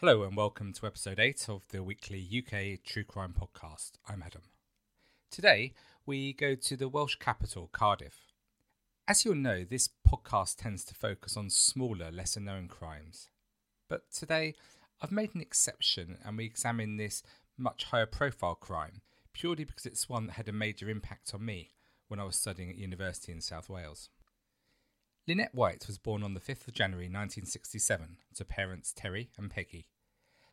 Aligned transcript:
Hello 0.00 0.22
and 0.22 0.36
welcome 0.36 0.72
to 0.74 0.86
episode 0.86 1.18
8 1.18 1.48
of 1.48 1.66
the 1.70 1.82
weekly 1.82 2.20
UK 2.20 2.84
True 2.84 3.02
Crime 3.02 3.34
podcast. 3.36 3.94
I'm 4.08 4.22
Adam. 4.22 4.42
Today 5.28 5.72
we 6.06 6.32
go 6.34 6.54
to 6.54 6.76
the 6.76 6.88
Welsh 6.88 7.16
capital, 7.16 7.68
Cardiff. 7.72 8.32
As 9.08 9.24
you'll 9.24 9.34
know, 9.34 9.64
this 9.64 9.88
podcast 10.08 10.58
tends 10.58 10.84
to 10.84 10.94
focus 10.94 11.36
on 11.36 11.50
smaller, 11.50 12.12
lesser 12.12 12.38
known 12.38 12.68
crimes. 12.68 13.28
But 13.88 14.02
today 14.12 14.54
I've 15.02 15.10
made 15.10 15.34
an 15.34 15.40
exception 15.40 16.18
and 16.24 16.36
we 16.36 16.44
examine 16.44 16.96
this 16.96 17.24
much 17.58 17.82
higher 17.86 18.06
profile 18.06 18.54
crime 18.54 19.00
purely 19.32 19.64
because 19.64 19.84
it's 19.84 20.08
one 20.08 20.28
that 20.28 20.34
had 20.34 20.48
a 20.48 20.52
major 20.52 20.88
impact 20.88 21.34
on 21.34 21.44
me 21.44 21.70
when 22.06 22.20
I 22.20 22.24
was 22.24 22.36
studying 22.36 22.70
at 22.70 22.78
university 22.78 23.32
in 23.32 23.40
South 23.40 23.68
Wales. 23.68 24.10
Lynette 25.28 25.54
White 25.54 25.86
was 25.86 25.98
born 25.98 26.22
on 26.22 26.32
the 26.32 26.40
5th 26.40 26.68
of 26.68 26.72
January 26.72 27.04
1967 27.04 28.16
to 28.34 28.44
parents 28.46 28.94
Terry 28.96 29.28
and 29.36 29.50
Peggy. 29.50 29.90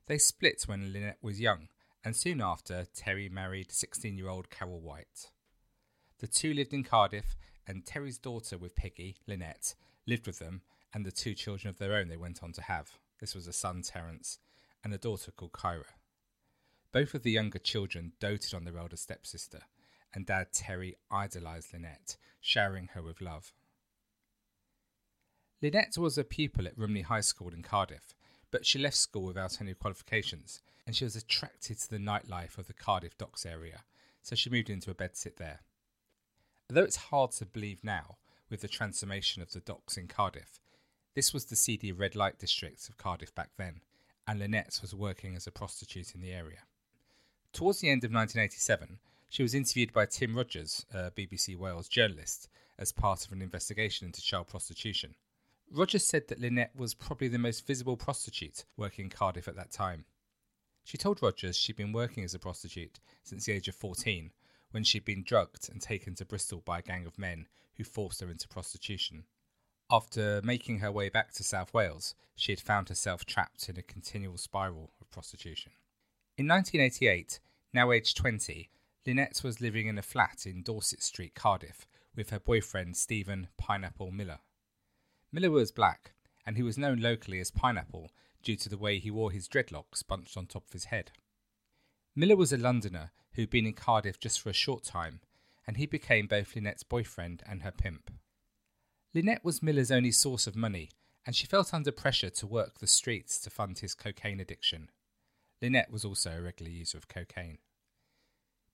They 0.08 0.18
split 0.18 0.64
when 0.66 0.92
Lynette 0.92 1.20
was 1.22 1.40
young, 1.40 1.70
and 2.04 2.14
soon 2.14 2.42
after, 2.42 2.86
Terry 2.94 3.30
married 3.30 3.72
16 3.72 4.18
year 4.18 4.28
old 4.28 4.50
Carol 4.50 4.82
White. 4.82 5.32
The 6.20 6.28
two 6.28 6.54
lived 6.54 6.74
in 6.74 6.84
Cardiff, 6.84 7.38
and 7.66 7.86
Terry's 7.86 8.18
daughter 8.18 8.58
with 8.58 8.76
Peggy, 8.76 9.16
Lynette, 9.26 9.76
lived 10.06 10.28
with 10.28 10.40
them, 10.40 10.62
and 10.94 11.06
the 11.06 11.12
two 11.12 11.36
children 11.36 11.70
of 11.70 11.78
their 11.78 11.94
own 11.94 12.10
they 12.10 12.18
went 12.18 12.44
on 12.44 12.52
to 12.52 12.62
have. 12.62 12.98
This 13.22 13.34
was 13.34 13.48
a 13.48 13.54
son, 13.54 13.82
Terence, 13.82 14.40
and 14.84 14.94
a 14.94 14.98
daughter 14.98 15.32
called 15.32 15.54
Kyra. 15.54 15.86
Both 16.92 17.14
of 17.14 17.24
the 17.24 17.32
younger 17.32 17.60
children 17.60 18.12
doted 18.20 18.54
on 18.54 18.66
their 18.66 18.78
elder 18.78 18.98
stepsister, 18.98 19.62
and 20.14 20.26
Dad 20.26 20.48
Terry 20.52 20.98
idolised 21.10 21.72
Lynette, 21.72 22.18
showering 22.42 22.90
her 22.94 23.02
with 23.02 23.22
love. 23.22 23.54
Lynette 25.62 25.98
was 25.98 26.18
a 26.18 26.24
pupil 26.24 26.68
at 26.68 26.78
Rumney 26.78 27.02
High 27.02 27.22
School 27.22 27.54
in 27.54 27.64
Cardiff, 27.64 28.14
but 28.52 28.66
she 28.66 28.78
left 28.78 28.98
school 28.98 29.24
without 29.24 29.62
any 29.62 29.74
qualifications, 29.74 30.62
and 30.86 30.96
she 30.96 31.06
was 31.06 31.16
attracted 31.16 31.80
to 31.80 31.90
the 31.90 31.98
nightlife 31.98 32.58
of 32.58 32.68
the 32.68 32.74
Cardiff 32.74 33.18
docks 33.18 33.46
area, 33.46 33.84
so 34.22 34.36
she 34.36 34.50
moved 34.50 34.70
into 34.70 34.92
a 34.92 34.96
bedsit 34.96 35.38
there. 35.38 35.62
Although 36.70 36.84
it's 36.84 36.96
hard 36.96 37.32
to 37.32 37.46
believe 37.46 37.84
now, 37.84 38.18
with 38.50 38.62
the 38.62 38.68
transformation 38.68 39.42
of 39.42 39.52
the 39.52 39.60
docks 39.60 39.98
in 39.98 40.08
Cardiff, 40.08 40.60
this 41.16 41.34
was 41.34 41.46
the 41.46 41.56
seedy 41.56 41.92
red 41.92 42.16
light 42.16 42.38
district 42.38 42.90
of 42.90 42.98
Cardiff 42.98 43.34
back 43.34 43.52
then, 43.58 43.82
and 44.28 44.40
Lynette 44.40 44.80
was 44.82 44.94
working 44.94 45.36
as 45.36 45.48
a 45.48 45.52
prostitute 45.52 46.14
in 46.14 46.22
the 46.22 46.34
area. 46.34 46.64
Towards 47.54 47.80
the 47.80 47.90
end 47.90 48.04
of 48.04 48.12
1987, 48.12 49.00
she 49.30 49.42
was 49.42 49.56
interviewed 49.56 49.94
by 49.94 50.06
Tim 50.06 50.36
Rogers, 50.36 50.86
a 50.94 51.12
BBC 51.12 51.56
Wales 51.56 51.88
journalist, 51.88 52.50
as 52.78 52.92
part 52.92 53.26
of 53.26 53.32
an 53.32 53.42
investigation 53.42 54.06
into 54.06 54.22
child 54.22 54.48
prostitution. 54.48 55.16
Rogers 55.72 56.06
said 56.06 56.28
that 56.28 56.40
Lynette 56.40 56.76
was 56.76 56.94
probably 56.94 57.28
the 57.28 57.38
most 57.38 57.66
visible 57.66 57.98
prostitute 57.98 58.66
working 58.78 59.06
in 59.06 59.10
Cardiff 59.10 59.48
at 59.48 59.56
that 59.56 59.72
time. 59.72 60.06
She 60.84 60.98
told 60.98 61.22
Rogers 61.22 61.58
she'd 61.58 61.76
been 61.76 61.92
working 61.92 62.24
as 62.24 62.34
a 62.34 62.40
prostitute 62.40 63.00
since 63.24 63.46
the 63.46 63.54
age 63.54 63.68
of 63.68 63.76
14, 63.76 64.32
when 64.72 64.84
she'd 64.84 65.06
been 65.06 65.24
drugged 65.24 65.70
and 65.70 65.82
taken 65.82 66.16
to 66.16 66.26
Bristol 66.26 66.62
by 66.64 66.80
a 66.80 66.84
gang 66.84 67.06
of 67.06 67.18
men 67.18 67.48
who 67.78 67.84
forced 67.84 68.22
her 68.22 68.30
into 68.30 68.48
prostitution. 68.48 69.24
After 69.90 70.42
making 70.44 70.80
her 70.80 70.92
way 70.92 71.10
back 71.10 71.34
to 71.34 71.44
South 71.44 71.74
Wales, 71.74 72.16
she 72.36 72.52
had 72.52 72.60
found 72.60 72.90
herself 72.90 73.26
trapped 73.26 73.70
in 73.70 73.78
a 73.78 73.84
continual 73.84 74.38
spiral 74.38 74.92
of 75.00 75.12
prostitution. 75.12 75.72
In 76.38 76.48
1988, 76.48 77.40
now 77.74 77.92
aged 77.92 78.18
20, 78.18 78.70
Lynette 79.06 79.42
was 79.44 79.62
living 79.62 79.88
in 79.88 79.98
a 79.98 80.02
flat 80.02 80.46
in 80.46 80.64
Dorset 80.64 81.02
Street, 81.02 81.36
Cardiff, 81.36 81.88
with 82.16 82.32
her 82.32 82.40
boyfriend 82.40 82.98
Stephen 82.98 83.48
Pineapple 83.58 84.12
Miller. 84.12 84.40
Miller 85.32 85.52
was 85.52 85.72
black, 85.72 86.14
and 86.46 86.58
he 86.58 86.64
was 86.64 86.78
known 86.78 87.00
locally 87.00 87.40
as 87.40 87.52
Pineapple 87.52 88.12
due 88.44 88.56
to 88.56 88.70
the 88.70 88.78
way 88.78 89.00
he 89.00 89.12
wore 89.12 89.32
his 89.32 89.48
dreadlocks 89.48 90.06
bunched 90.06 90.38
on 90.38 90.46
top 90.46 90.66
of 90.68 90.74
his 90.74 90.86
head. 90.86 91.12
Miller 92.16 92.36
was 92.36 92.54
a 92.54 92.58
Londoner 92.58 93.12
who'd 93.34 93.50
been 93.50 93.66
in 93.66 93.74
Cardiff 93.74 94.20
just 94.20 94.40
for 94.40 94.50
a 94.50 94.54
short 94.54 94.84
time, 94.84 95.20
and 95.68 95.78
he 95.78 95.86
became 95.86 96.28
both 96.28 96.56
Lynette's 96.56 96.84
boyfriend 96.84 97.44
and 97.48 97.64
her 97.64 97.72
pimp. 97.72 98.12
Lynette 99.14 99.44
was 99.44 99.64
Miller's 99.64 99.92
only 99.92 100.12
source 100.12 100.46
of 100.46 100.56
money, 100.56 100.90
and 101.26 101.36
she 101.36 101.48
felt 101.48 101.74
under 101.74 101.92
pressure 101.92 102.30
to 102.30 102.48
work 102.48 102.80
the 102.80 102.88
streets 102.88 103.40
to 103.40 103.50
fund 103.50 103.80
his 103.80 103.96
cocaine 103.96 104.40
addiction. 104.40 104.90
Lynette 105.62 105.92
was 105.92 106.06
also 106.06 106.32
a 106.32 106.42
regular 106.42 106.72
user 106.72 106.98
of 106.98 107.08
cocaine. 107.08 107.58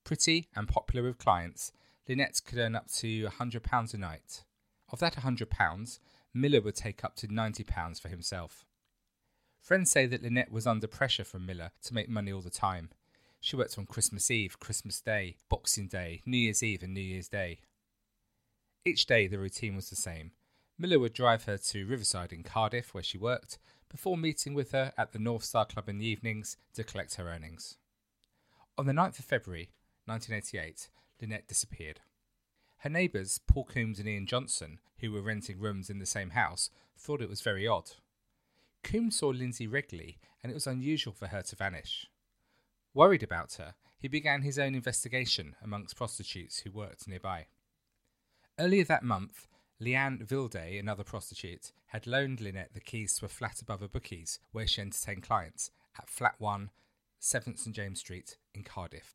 Pretty 0.03 0.49
and 0.55 0.67
popular 0.67 1.03
with 1.03 1.17
clients, 1.17 1.71
Lynette 2.07 2.41
could 2.45 2.57
earn 2.57 2.75
up 2.75 2.91
to 2.91 3.27
£100 3.27 3.93
a 3.93 3.97
night. 3.97 4.43
Of 4.89 4.99
that 4.99 5.15
£100, 5.15 5.99
Miller 6.33 6.61
would 6.61 6.75
take 6.75 7.03
up 7.03 7.15
to 7.17 7.27
£90 7.27 7.99
for 7.99 8.07
himself. 8.07 8.65
Friends 9.61 9.91
say 9.91 10.05
that 10.07 10.23
Lynette 10.23 10.51
was 10.51 10.65
under 10.65 10.87
pressure 10.87 11.23
from 11.23 11.45
Miller 11.45 11.71
to 11.83 11.93
make 11.93 12.09
money 12.09 12.31
all 12.31 12.41
the 12.41 12.49
time. 12.49 12.89
She 13.39 13.55
worked 13.55 13.77
on 13.77 13.85
Christmas 13.85 14.31
Eve, 14.31 14.59
Christmas 14.59 15.01
Day, 15.01 15.37
Boxing 15.49 15.87
Day, 15.87 16.21
New 16.25 16.37
Year's 16.37 16.63
Eve, 16.63 16.83
and 16.83 16.93
New 16.93 17.01
Year's 17.01 17.27
Day. 17.27 17.59
Each 18.85 19.05
day 19.05 19.27
the 19.27 19.39
routine 19.39 19.75
was 19.75 19.89
the 19.89 19.95
same. 19.95 20.31
Miller 20.77 20.99
would 20.99 21.13
drive 21.13 21.43
her 21.43 21.57
to 21.57 21.85
Riverside 21.85 22.33
in 22.33 22.43
Cardiff, 22.43 22.93
where 22.93 23.03
she 23.03 23.17
worked, 23.17 23.59
before 23.89 24.17
meeting 24.17 24.53
with 24.53 24.71
her 24.71 24.93
at 24.97 25.11
the 25.11 25.19
North 25.19 25.43
Star 25.43 25.65
Club 25.65 25.89
in 25.89 25.99
the 25.99 26.07
evenings 26.07 26.57
to 26.73 26.83
collect 26.83 27.15
her 27.15 27.27
earnings. 27.27 27.77
On 28.77 28.85
the 28.85 28.93
9th 28.93 29.19
of 29.19 29.25
February 29.25 29.69
1988, 30.05 30.89
Lynette 31.21 31.47
disappeared. 31.47 31.99
Her 32.81 32.89
neighbours, 32.89 33.39
Paul 33.45 33.65
Coombs 33.65 33.99
and 33.99 34.09
Ian 34.09 34.25
Johnson, 34.25 34.79
who 35.01 35.11
were 35.11 35.21
renting 35.21 35.59
rooms 35.59 35.91
in 35.91 35.99
the 35.99 36.05
same 36.07 36.31
house, 36.31 36.71
thought 36.97 37.21
it 37.21 37.29
was 37.29 37.41
very 37.41 37.67
odd. 37.67 37.91
Coombs 38.83 39.17
saw 39.17 39.27
Lindsay 39.27 39.67
regularly, 39.67 40.17
and 40.41 40.51
it 40.51 40.55
was 40.55 40.65
unusual 40.65 41.13
for 41.13 41.27
her 41.27 41.43
to 41.43 41.55
vanish. 41.55 42.07
Worried 42.95 43.21
about 43.21 43.53
her, 43.53 43.75
he 43.99 44.07
began 44.07 44.41
his 44.41 44.57
own 44.57 44.73
investigation 44.73 45.55
amongst 45.61 45.95
prostitutes 45.95 46.61
who 46.61 46.71
worked 46.71 47.07
nearby. 47.07 47.45
Earlier 48.57 48.83
that 48.85 49.03
month, 49.03 49.47
Leanne 49.79 50.27
Vilday, 50.27 50.79
another 50.79 51.03
prostitute, 51.03 51.71
had 51.87 52.07
loaned 52.07 52.41
Lynette 52.41 52.73
the 52.73 52.79
keys 52.79 53.15
to 53.17 53.25
a 53.25 53.29
flat 53.29 53.61
above 53.61 53.83
a 53.83 53.87
bookies 53.87 54.39
where 54.51 54.65
she 54.65 54.81
entertained 54.81 55.21
clients 55.21 55.69
at 55.99 56.09
Flat 56.09 56.35
1, 56.39 56.71
7th 57.21 57.59
St 57.59 57.75
James 57.75 57.99
Street 57.99 58.37
in 58.55 58.63
Cardiff. 58.63 59.13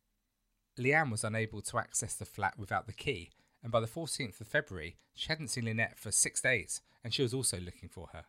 Leanne 0.79 1.11
was 1.11 1.25
unable 1.25 1.63
to 1.63 1.79
access 1.79 2.15
the 2.15 2.25
flat 2.25 2.57
without 2.57 2.87
the 2.87 2.93
key 2.93 3.31
and 3.67 3.73
by 3.73 3.81
the 3.81 3.89
14th 3.89 4.41
of 4.41 4.47
February, 4.47 4.95
she 5.13 5.27
hadn't 5.27 5.49
seen 5.49 5.65
Lynette 5.65 5.99
for 5.99 6.13
six 6.13 6.41
days, 6.41 6.83
and 7.03 7.13
she 7.13 7.23
was 7.23 7.35
also 7.35 7.59
looking 7.59 7.89
for 7.89 8.11
her. 8.13 8.27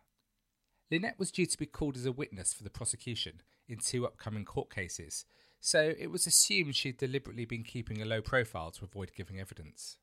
Lynette 0.90 1.16
was 1.16 1.30
due 1.30 1.46
to 1.46 1.56
be 1.56 1.64
called 1.64 1.96
as 1.96 2.04
a 2.04 2.10
witness 2.10 2.52
for 2.52 2.64
the 2.64 2.70
prosecution 2.70 3.42
in 3.68 3.78
two 3.78 4.04
upcoming 4.04 4.44
court 4.44 4.68
cases, 4.68 5.26
so 5.60 5.94
it 5.96 6.08
was 6.10 6.26
assumed 6.26 6.74
she'd 6.74 6.96
deliberately 6.96 7.44
been 7.44 7.62
keeping 7.62 8.02
a 8.02 8.04
low 8.04 8.20
profile 8.20 8.72
to 8.72 8.84
avoid 8.84 9.12
giving 9.16 9.38
evidence. 9.38 9.98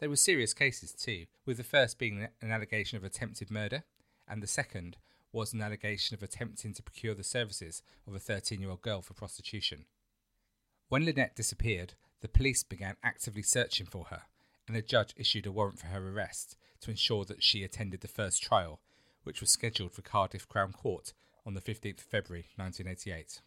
They 0.00 0.08
were 0.08 0.16
serious 0.16 0.52
cases 0.52 0.90
too, 0.90 1.26
with 1.46 1.58
the 1.58 1.62
first 1.62 1.96
being 1.96 2.26
an 2.40 2.50
allegation 2.50 2.96
of 2.96 3.04
attempted 3.04 3.52
murder, 3.52 3.84
and 4.26 4.42
the 4.42 4.48
second 4.48 4.96
was 5.30 5.52
an 5.52 5.62
allegation 5.62 6.16
of 6.16 6.24
attempting 6.24 6.74
to 6.74 6.82
procure 6.82 7.14
the 7.14 7.22
services 7.22 7.84
of 8.04 8.16
a 8.16 8.18
13 8.18 8.60
year 8.60 8.70
old 8.70 8.82
girl 8.82 9.00
for 9.00 9.14
prostitution. 9.14 9.84
When 10.88 11.04
Lynette 11.04 11.36
disappeared, 11.36 11.94
the 12.20 12.26
police 12.26 12.64
began 12.64 12.96
actively 13.04 13.42
searching 13.42 13.86
for 13.86 14.06
her, 14.06 14.22
and 14.66 14.76
a 14.76 14.82
judge 14.82 15.14
issued 15.16 15.46
a 15.46 15.52
warrant 15.52 15.78
for 15.78 15.86
her 15.86 16.08
arrest 16.08 16.56
to 16.80 16.90
ensure 16.90 17.24
that 17.24 17.42
she 17.42 17.64
attended 17.64 18.00
the 18.00 18.08
first 18.08 18.42
trial, 18.42 18.80
which 19.24 19.40
was 19.40 19.50
scheduled 19.50 19.92
for 19.92 20.02
Cardiff 20.02 20.48
Crown 20.48 20.72
Court 20.72 21.12
on 21.46 21.54
the 21.54 21.60
15th 21.60 21.98
of 21.98 22.04
February 22.04 22.46
1988. 22.56 23.40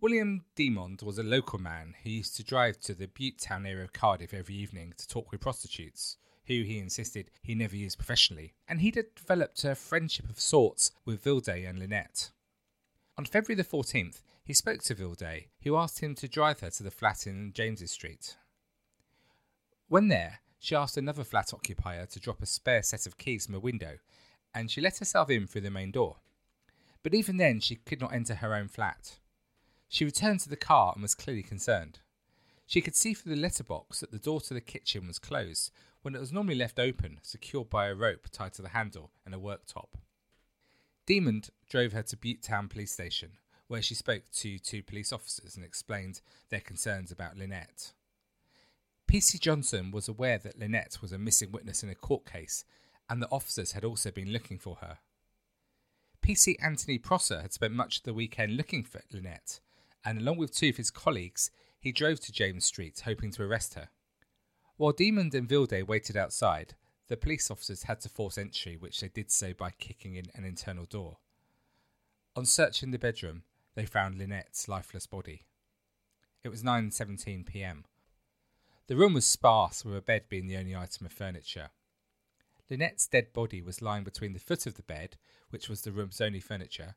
William 0.00 0.44
Demond 0.56 1.02
was 1.02 1.18
a 1.18 1.22
local 1.22 1.60
man 1.60 1.94
who 2.02 2.10
used 2.10 2.36
to 2.36 2.42
drive 2.42 2.80
to 2.80 2.94
the 2.94 3.06
Bute 3.06 3.38
Town 3.38 3.64
area 3.64 3.84
of 3.84 3.92
Cardiff 3.92 4.34
every 4.34 4.56
evening 4.56 4.94
to 4.98 5.06
talk 5.06 5.30
with 5.30 5.40
prostitutes, 5.40 6.16
who 6.46 6.62
he 6.62 6.78
insisted 6.78 7.30
he 7.40 7.54
never 7.54 7.76
used 7.76 7.98
professionally, 7.98 8.54
and 8.66 8.80
he'd 8.80 8.98
developed 9.14 9.64
a 9.64 9.76
friendship 9.76 10.28
of 10.28 10.40
sorts 10.40 10.90
with 11.04 11.22
Vilday 11.22 11.68
and 11.68 11.78
Lynette. 11.78 12.30
On 13.16 13.24
February 13.24 13.54
the 13.54 13.68
14th, 13.68 14.22
he 14.44 14.52
spoke 14.52 14.82
to 14.82 14.94
Vilday, 14.94 15.46
who 15.62 15.76
asked 15.76 16.00
him 16.00 16.16
to 16.16 16.26
drive 16.26 16.60
her 16.60 16.70
to 16.70 16.82
the 16.82 16.90
flat 16.90 17.26
in 17.26 17.52
James's 17.52 17.92
Street. 17.92 18.36
When 19.92 20.08
there, 20.08 20.40
she 20.58 20.74
asked 20.74 20.96
another 20.96 21.22
flat 21.22 21.52
occupier 21.52 22.06
to 22.06 22.18
drop 22.18 22.40
a 22.40 22.46
spare 22.46 22.82
set 22.82 23.04
of 23.04 23.18
keys 23.18 23.44
from 23.44 23.56
a 23.56 23.60
window, 23.60 23.98
and 24.54 24.70
she 24.70 24.80
let 24.80 24.96
herself 24.96 25.28
in 25.28 25.46
through 25.46 25.60
the 25.60 25.70
main 25.70 25.90
door. 25.90 26.16
But 27.02 27.12
even 27.12 27.36
then, 27.36 27.60
she 27.60 27.76
could 27.76 28.00
not 28.00 28.14
enter 28.14 28.36
her 28.36 28.54
own 28.54 28.68
flat. 28.68 29.18
She 29.90 30.06
returned 30.06 30.40
to 30.40 30.48
the 30.48 30.56
car 30.56 30.94
and 30.94 31.02
was 31.02 31.14
clearly 31.14 31.42
concerned. 31.42 31.98
She 32.66 32.80
could 32.80 32.96
see 32.96 33.12
through 33.12 33.34
the 33.34 33.40
letterbox 33.42 34.00
that 34.00 34.12
the 34.12 34.18
door 34.18 34.40
to 34.40 34.54
the 34.54 34.62
kitchen 34.62 35.06
was 35.06 35.18
closed 35.18 35.70
when 36.00 36.14
it 36.14 36.20
was 36.20 36.32
normally 36.32 36.54
left 36.54 36.78
open, 36.78 37.18
secured 37.20 37.68
by 37.68 37.88
a 37.88 37.94
rope 37.94 38.28
tied 38.32 38.54
to 38.54 38.62
the 38.62 38.70
handle 38.70 39.10
and 39.26 39.34
a 39.34 39.38
worktop. 39.38 39.98
Demond 41.06 41.50
drove 41.68 41.92
her 41.92 42.02
to 42.04 42.16
Bute 42.16 42.42
Town 42.42 42.66
Police 42.66 42.92
Station, 42.92 43.32
where 43.68 43.82
she 43.82 43.94
spoke 43.94 44.22
to 44.36 44.58
two 44.58 44.82
police 44.82 45.12
officers 45.12 45.54
and 45.54 45.66
explained 45.66 46.22
their 46.48 46.60
concerns 46.60 47.12
about 47.12 47.36
Lynette. 47.36 47.92
PC 49.12 49.38
Johnson 49.38 49.90
was 49.90 50.08
aware 50.08 50.38
that 50.38 50.58
Lynette 50.58 51.02
was 51.02 51.12
a 51.12 51.18
missing 51.18 51.52
witness 51.52 51.82
in 51.82 51.90
a 51.90 51.94
court 51.94 52.24
case 52.24 52.64
and 53.10 53.20
that 53.20 53.28
officers 53.30 53.72
had 53.72 53.84
also 53.84 54.10
been 54.10 54.32
looking 54.32 54.58
for 54.58 54.76
her. 54.76 55.00
PC 56.22 56.56
Anthony 56.62 56.96
Prosser 56.96 57.42
had 57.42 57.52
spent 57.52 57.74
much 57.74 57.98
of 57.98 58.04
the 58.04 58.14
weekend 58.14 58.56
looking 58.56 58.82
for 58.82 59.02
Lynette, 59.12 59.60
and 60.02 60.18
along 60.18 60.38
with 60.38 60.54
two 60.54 60.70
of 60.70 60.78
his 60.78 60.90
colleagues, 60.90 61.50
he 61.78 61.92
drove 61.92 62.20
to 62.20 62.32
James 62.32 62.64
Street 62.64 63.02
hoping 63.04 63.30
to 63.32 63.42
arrest 63.42 63.74
her. 63.74 63.90
While 64.78 64.94
Demond 64.94 65.34
and 65.34 65.46
Vilday 65.46 65.86
waited 65.86 66.16
outside, 66.16 66.74
the 67.08 67.16
police 67.18 67.50
officers 67.50 67.82
had 67.82 68.00
to 68.00 68.08
force 68.08 68.38
entry, 68.38 68.78
which 68.78 69.02
they 69.02 69.08
did 69.08 69.30
so 69.30 69.52
by 69.52 69.72
kicking 69.72 70.14
in 70.14 70.30
an 70.34 70.46
internal 70.46 70.86
door. 70.86 71.18
On 72.34 72.46
searching 72.46 72.92
the 72.92 72.98
bedroom, 72.98 73.42
they 73.74 73.84
found 73.84 74.16
Lynette's 74.16 74.68
lifeless 74.68 75.06
body. 75.06 75.42
It 76.42 76.48
was 76.48 76.62
9:17 76.62 77.44
p.m. 77.44 77.84
The 78.92 78.98
room 78.98 79.14
was 79.14 79.24
sparse, 79.24 79.86
with 79.86 79.96
a 79.96 80.02
bed 80.02 80.24
being 80.28 80.48
the 80.48 80.58
only 80.58 80.76
item 80.76 81.06
of 81.06 81.12
furniture. 81.12 81.70
Lynette's 82.68 83.06
dead 83.06 83.32
body 83.32 83.62
was 83.62 83.80
lying 83.80 84.04
between 84.04 84.34
the 84.34 84.38
foot 84.38 84.66
of 84.66 84.74
the 84.74 84.82
bed, 84.82 85.16
which 85.48 85.66
was 85.66 85.80
the 85.80 85.92
room's 85.92 86.20
only 86.20 86.40
furniture. 86.40 86.96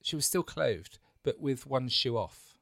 She 0.00 0.14
was 0.14 0.26
still 0.26 0.44
clothed, 0.44 1.00
but 1.24 1.40
with 1.40 1.66
one 1.66 1.88
shoe 1.88 2.16
off. 2.16 2.56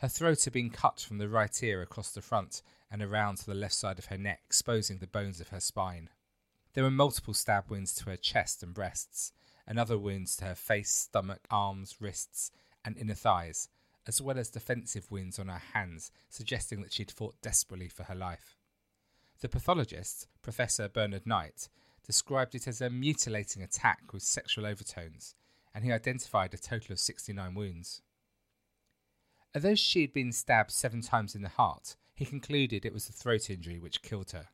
Her 0.00 0.08
throat 0.08 0.44
had 0.44 0.52
been 0.52 0.68
cut 0.68 1.00
from 1.00 1.16
the 1.16 1.28
right 1.30 1.62
ear 1.62 1.80
across 1.80 2.10
the 2.10 2.20
front 2.20 2.60
and 2.90 3.00
around 3.00 3.38
to 3.38 3.46
the 3.46 3.54
left 3.54 3.76
side 3.76 3.98
of 3.98 4.04
her 4.04 4.18
neck, 4.18 4.42
exposing 4.44 4.98
the 4.98 5.06
bones 5.06 5.40
of 5.40 5.48
her 5.48 5.58
spine. 5.58 6.10
There 6.74 6.84
were 6.84 6.90
multiple 6.90 7.32
stab 7.32 7.70
wounds 7.70 7.94
to 7.94 8.10
her 8.10 8.16
chest 8.18 8.62
and 8.62 8.74
breasts, 8.74 9.32
and 9.66 9.78
other 9.78 9.96
wounds 9.96 10.36
to 10.36 10.44
her 10.44 10.54
face, 10.54 10.90
stomach, 10.90 11.46
arms, 11.50 11.96
wrists, 11.98 12.50
and 12.84 12.98
inner 12.98 13.14
thighs, 13.14 13.70
as 14.10 14.20
well 14.20 14.40
as 14.40 14.50
defensive 14.50 15.08
wounds 15.08 15.38
on 15.38 15.46
her 15.46 15.62
hands, 15.72 16.10
suggesting 16.28 16.82
that 16.82 16.92
she'd 16.92 17.12
fought 17.12 17.40
desperately 17.40 17.86
for 17.86 18.02
her 18.02 18.14
life. 18.16 18.56
The 19.40 19.48
pathologist, 19.48 20.26
Professor 20.42 20.88
Bernard 20.88 21.28
Knight, 21.28 21.68
described 22.04 22.56
it 22.56 22.66
as 22.66 22.80
a 22.80 22.90
mutilating 22.90 23.62
attack 23.62 24.12
with 24.12 24.24
sexual 24.24 24.66
overtones, 24.66 25.36
and 25.72 25.84
he 25.84 25.92
identified 25.92 26.52
a 26.52 26.58
total 26.58 26.92
of 26.92 26.98
69 26.98 27.54
wounds. 27.54 28.02
Although 29.54 29.76
she 29.76 30.00
had 30.00 30.12
been 30.12 30.32
stabbed 30.32 30.72
seven 30.72 31.02
times 31.02 31.36
in 31.36 31.42
the 31.42 31.48
heart, 31.48 31.94
he 32.12 32.24
concluded 32.24 32.84
it 32.84 32.92
was 32.92 33.06
the 33.06 33.12
throat 33.12 33.48
injury 33.48 33.78
which 33.78 34.02
killed 34.02 34.32
her. 34.32 34.48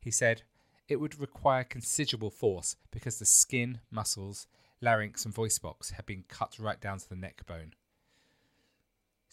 He 0.00 0.10
said, 0.10 0.40
It 0.88 0.96
would 0.96 1.20
require 1.20 1.64
considerable 1.64 2.30
force 2.30 2.76
because 2.90 3.18
the 3.18 3.26
skin, 3.26 3.80
muscles, 3.90 4.46
larynx, 4.80 5.26
and 5.26 5.34
voice 5.34 5.58
box 5.58 5.90
had 5.90 6.06
been 6.06 6.24
cut 6.28 6.58
right 6.58 6.80
down 6.80 6.98
to 7.00 7.08
the 7.10 7.14
neck 7.14 7.44
bone. 7.44 7.74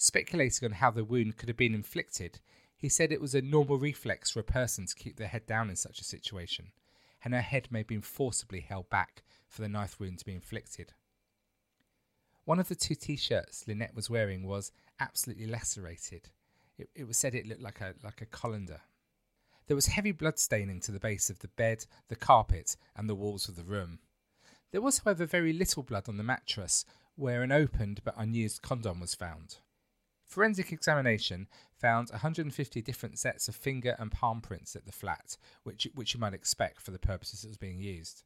Speculating 0.01 0.65
on 0.65 0.71
how 0.75 0.91
the 0.91 1.03
wound 1.03 1.35
could 1.35 1.49
have 1.49 1.57
been 1.57 1.73
inflicted, 1.75 2.39
he 2.77 2.87
said 2.87 3.11
it 3.11 3.19
was 3.19 3.35
a 3.35 3.41
normal 3.41 3.77
reflex 3.77 4.31
for 4.31 4.39
a 4.39 4.45
person 4.45 4.85
to 4.85 4.95
keep 4.95 5.17
their 5.17 5.27
head 5.27 5.45
down 5.45 5.69
in 5.69 5.75
such 5.75 5.99
a 5.99 6.05
situation, 6.05 6.71
and 7.21 7.33
her 7.33 7.41
head 7.41 7.67
may 7.69 7.79
have 7.79 7.87
been 7.87 8.01
forcibly 8.01 8.61
held 8.61 8.89
back 8.89 9.23
for 9.49 9.61
the 9.61 9.67
knife 9.67 9.99
wound 9.99 10.17
to 10.19 10.25
be 10.25 10.33
inflicted. 10.33 10.93
One 12.45 12.61
of 12.61 12.69
the 12.69 12.75
two 12.75 12.95
t 12.95 13.17
shirts 13.17 13.67
Lynette 13.67 13.93
was 13.93 14.09
wearing 14.09 14.43
was 14.43 14.71
absolutely 15.01 15.47
lacerated. 15.47 16.29
It, 16.77 16.89
it 16.95 17.05
was 17.05 17.17
said 17.17 17.35
it 17.35 17.45
looked 17.45 17.61
like 17.61 17.81
a, 17.81 17.93
like 18.01 18.21
a 18.21 18.25
colander. 18.25 18.79
There 19.67 19.75
was 19.75 19.87
heavy 19.87 20.13
blood 20.13 20.39
staining 20.39 20.79
to 20.79 20.93
the 20.93 20.99
base 21.01 21.29
of 21.29 21.39
the 21.39 21.49
bed, 21.49 21.85
the 22.07 22.15
carpet, 22.15 22.77
and 22.95 23.09
the 23.09 23.15
walls 23.15 23.49
of 23.49 23.57
the 23.57 23.65
room. 23.65 23.99
There 24.71 24.81
was, 24.81 24.99
however, 24.99 25.25
very 25.25 25.51
little 25.51 25.83
blood 25.83 26.07
on 26.07 26.15
the 26.15 26.23
mattress, 26.23 26.85
where 27.17 27.43
an 27.43 27.51
opened 27.51 27.99
but 28.05 28.15
unused 28.17 28.61
condom 28.61 29.01
was 29.01 29.13
found. 29.13 29.57
Forensic 30.29 30.71
examination 30.71 31.47
found 31.73 32.11
150 32.11 32.81
different 32.83 33.17
sets 33.17 33.47
of 33.47 33.55
finger 33.55 33.95
and 33.97 34.11
palm 34.11 34.41
prints 34.41 34.75
at 34.75 34.85
the 34.85 34.91
flat, 34.91 35.37
which, 35.63 35.87
which 35.95 36.13
you 36.13 36.19
might 36.19 36.35
expect 36.35 36.79
for 36.81 36.91
the 36.91 36.99
purposes 36.99 37.43
it 37.43 37.47
was 37.47 37.57
being 37.57 37.79
used. 37.79 38.23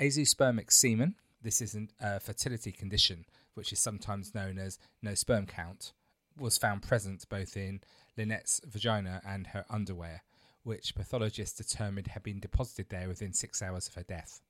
Azoospermic 0.00 0.70
semen, 0.70 1.16
this 1.42 1.60
is 1.60 1.76
a 2.00 2.20
fertility 2.20 2.70
condition 2.70 3.24
which 3.54 3.72
is 3.72 3.80
sometimes 3.80 4.36
known 4.36 4.56
as 4.56 4.78
no 5.02 5.14
sperm 5.14 5.46
count, 5.46 5.92
was 6.38 6.58
found 6.58 6.82
present 6.82 7.28
both 7.28 7.56
in 7.56 7.80
Lynette's 8.16 8.60
vagina 8.64 9.20
and 9.26 9.48
her 9.48 9.64
underwear, 9.68 10.22
which 10.62 10.94
pathologists 10.94 11.56
determined 11.56 12.08
had 12.08 12.22
been 12.22 12.38
deposited 12.38 12.88
there 12.90 13.08
within 13.08 13.32
six 13.32 13.60
hours 13.62 13.88
of 13.88 13.94
her 13.94 14.04
death. 14.04 14.42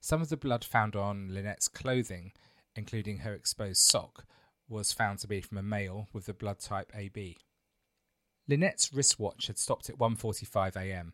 Some 0.00 0.20
of 0.20 0.30
the 0.30 0.36
blood 0.36 0.64
found 0.64 0.96
on 0.96 1.28
Lynette's 1.28 1.68
clothing, 1.68 2.32
including 2.74 3.18
her 3.18 3.34
exposed 3.34 3.82
sock, 3.82 4.24
was 4.70 4.92
found 4.92 5.18
to 5.18 5.28
be 5.28 5.40
from 5.40 5.58
a 5.58 5.62
male 5.62 6.08
with 6.12 6.26
the 6.26 6.32
blood 6.32 6.60
type 6.60 6.92
AB. 6.94 7.38
Lynette's 8.48 8.92
wristwatch 8.92 9.48
had 9.48 9.58
stopped 9.58 9.90
at 9.90 9.98
1:45 9.98 10.76
a.m. 10.76 11.12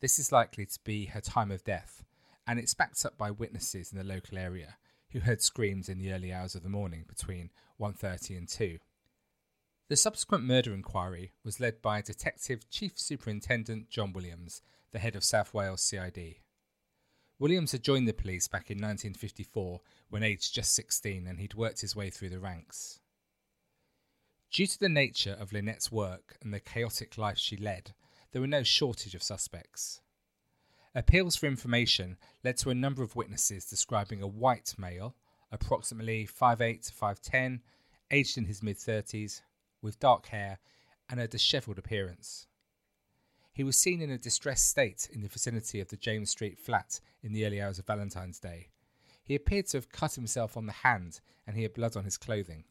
This 0.00 0.18
is 0.18 0.32
likely 0.32 0.66
to 0.66 0.78
be 0.84 1.06
her 1.06 1.20
time 1.20 1.50
of 1.50 1.64
death, 1.64 2.04
and 2.46 2.58
it's 2.58 2.74
backed 2.74 3.04
up 3.04 3.16
by 3.16 3.30
witnesses 3.30 3.92
in 3.92 3.98
the 3.98 4.04
local 4.04 4.38
area 4.38 4.76
who 5.10 5.20
heard 5.20 5.42
screams 5.42 5.88
in 5.88 5.98
the 5.98 6.12
early 6.12 6.32
hours 6.32 6.54
of 6.54 6.62
the 6.62 6.68
morning 6.68 7.04
between 7.08 7.50
1:30 7.78 8.36
and 8.36 8.48
2. 8.48 8.78
The 9.88 9.96
subsequent 9.96 10.44
murder 10.44 10.72
inquiry 10.72 11.32
was 11.44 11.60
led 11.60 11.82
by 11.82 12.00
Detective 12.00 12.68
Chief 12.70 12.98
Superintendent 12.98 13.90
John 13.90 14.12
Williams, 14.12 14.62
the 14.90 14.98
head 14.98 15.16
of 15.16 15.24
South 15.24 15.52
Wales 15.52 15.82
CID. 15.82 16.41
Williams 17.42 17.72
had 17.72 17.82
joined 17.82 18.06
the 18.06 18.12
police 18.12 18.46
back 18.46 18.70
in 18.70 18.76
1954 18.76 19.80
when 20.10 20.22
aged 20.22 20.54
just 20.54 20.76
16 20.76 21.26
and 21.26 21.40
he'd 21.40 21.54
worked 21.54 21.80
his 21.80 21.96
way 21.96 22.08
through 22.08 22.28
the 22.28 22.38
ranks. 22.38 23.00
Due 24.52 24.68
to 24.68 24.78
the 24.78 24.88
nature 24.88 25.36
of 25.40 25.52
Lynette's 25.52 25.90
work 25.90 26.36
and 26.40 26.54
the 26.54 26.60
chaotic 26.60 27.18
life 27.18 27.38
she 27.38 27.56
led, 27.56 27.94
there 28.30 28.40
were 28.40 28.46
no 28.46 28.62
shortage 28.62 29.16
of 29.16 29.24
suspects. 29.24 30.00
Appeals 30.94 31.34
for 31.34 31.46
information 31.46 32.16
led 32.44 32.58
to 32.58 32.70
a 32.70 32.76
number 32.76 33.02
of 33.02 33.16
witnesses 33.16 33.64
describing 33.64 34.22
a 34.22 34.28
white 34.28 34.76
male, 34.78 35.16
approximately 35.50 36.24
5'8 36.24 36.86
to 36.86 36.92
5'10, 36.92 37.58
aged 38.12 38.38
in 38.38 38.44
his 38.44 38.62
mid 38.62 38.76
30s, 38.76 39.42
with 39.82 39.98
dark 39.98 40.26
hair 40.26 40.60
and 41.10 41.18
a 41.18 41.26
dishevelled 41.26 41.78
appearance. 41.78 42.46
He 43.54 43.64
was 43.64 43.76
seen 43.76 44.00
in 44.00 44.10
a 44.10 44.16
distressed 44.16 44.66
state 44.66 45.10
in 45.12 45.20
the 45.20 45.28
vicinity 45.28 45.78
of 45.80 45.88
the 45.88 45.96
James 45.98 46.30
Street 46.30 46.58
flat 46.58 47.00
in 47.22 47.34
the 47.34 47.44
early 47.44 47.60
hours 47.60 47.78
of 47.78 47.86
Valentine's 47.86 48.38
Day. 48.38 48.68
He 49.22 49.34
appeared 49.34 49.66
to 49.68 49.76
have 49.76 49.92
cut 49.92 50.14
himself 50.14 50.56
on 50.56 50.64
the 50.64 50.72
hand 50.72 51.20
and 51.46 51.54
he 51.54 51.62
had 51.62 51.74
blood 51.74 51.94
on 51.94 52.04
his 52.04 52.16
clothing. 52.16 52.64